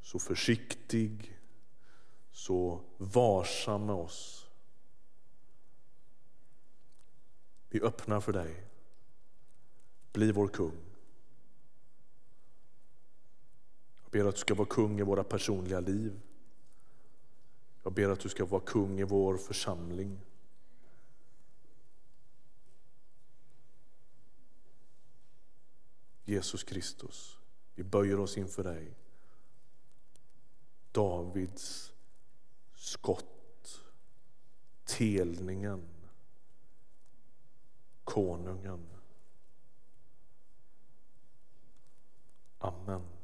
så 0.00 0.18
försiktig, 0.18 1.38
så 2.30 2.80
varsam 2.98 3.86
med 3.86 3.94
oss. 3.94 4.48
Vi 7.72 7.80
öppnar 7.80 8.20
för 8.20 8.32
dig. 8.32 8.64
Bli 10.12 10.32
vår 10.32 10.48
kung. 10.48 10.80
Jag 14.02 14.10
ber 14.10 14.24
att 14.24 14.34
du 14.34 14.40
ska 14.40 14.54
vara 14.54 14.68
kung 14.68 15.00
i 15.00 15.02
våra 15.02 15.24
personliga 15.24 15.80
liv. 15.80 16.20
Jag 17.82 17.92
ber 17.92 18.08
att 18.08 18.20
du 18.20 18.28
ska 18.28 18.44
vara 18.44 18.60
kung 18.60 19.00
i 19.00 19.04
vår 19.04 19.36
församling. 19.36 20.20
Jesus 26.24 26.64
Kristus, 26.64 27.38
vi 27.74 27.82
böjer 27.82 28.20
oss 28.20 28.38
inför 28.38 28.64
dig. 28.64 28.94
Davids 30.92 31.92
skott, 32.74 33.82
telningen, 34.84 35.91
konungen. 38.04 38.88
Amen. 42.60 43.21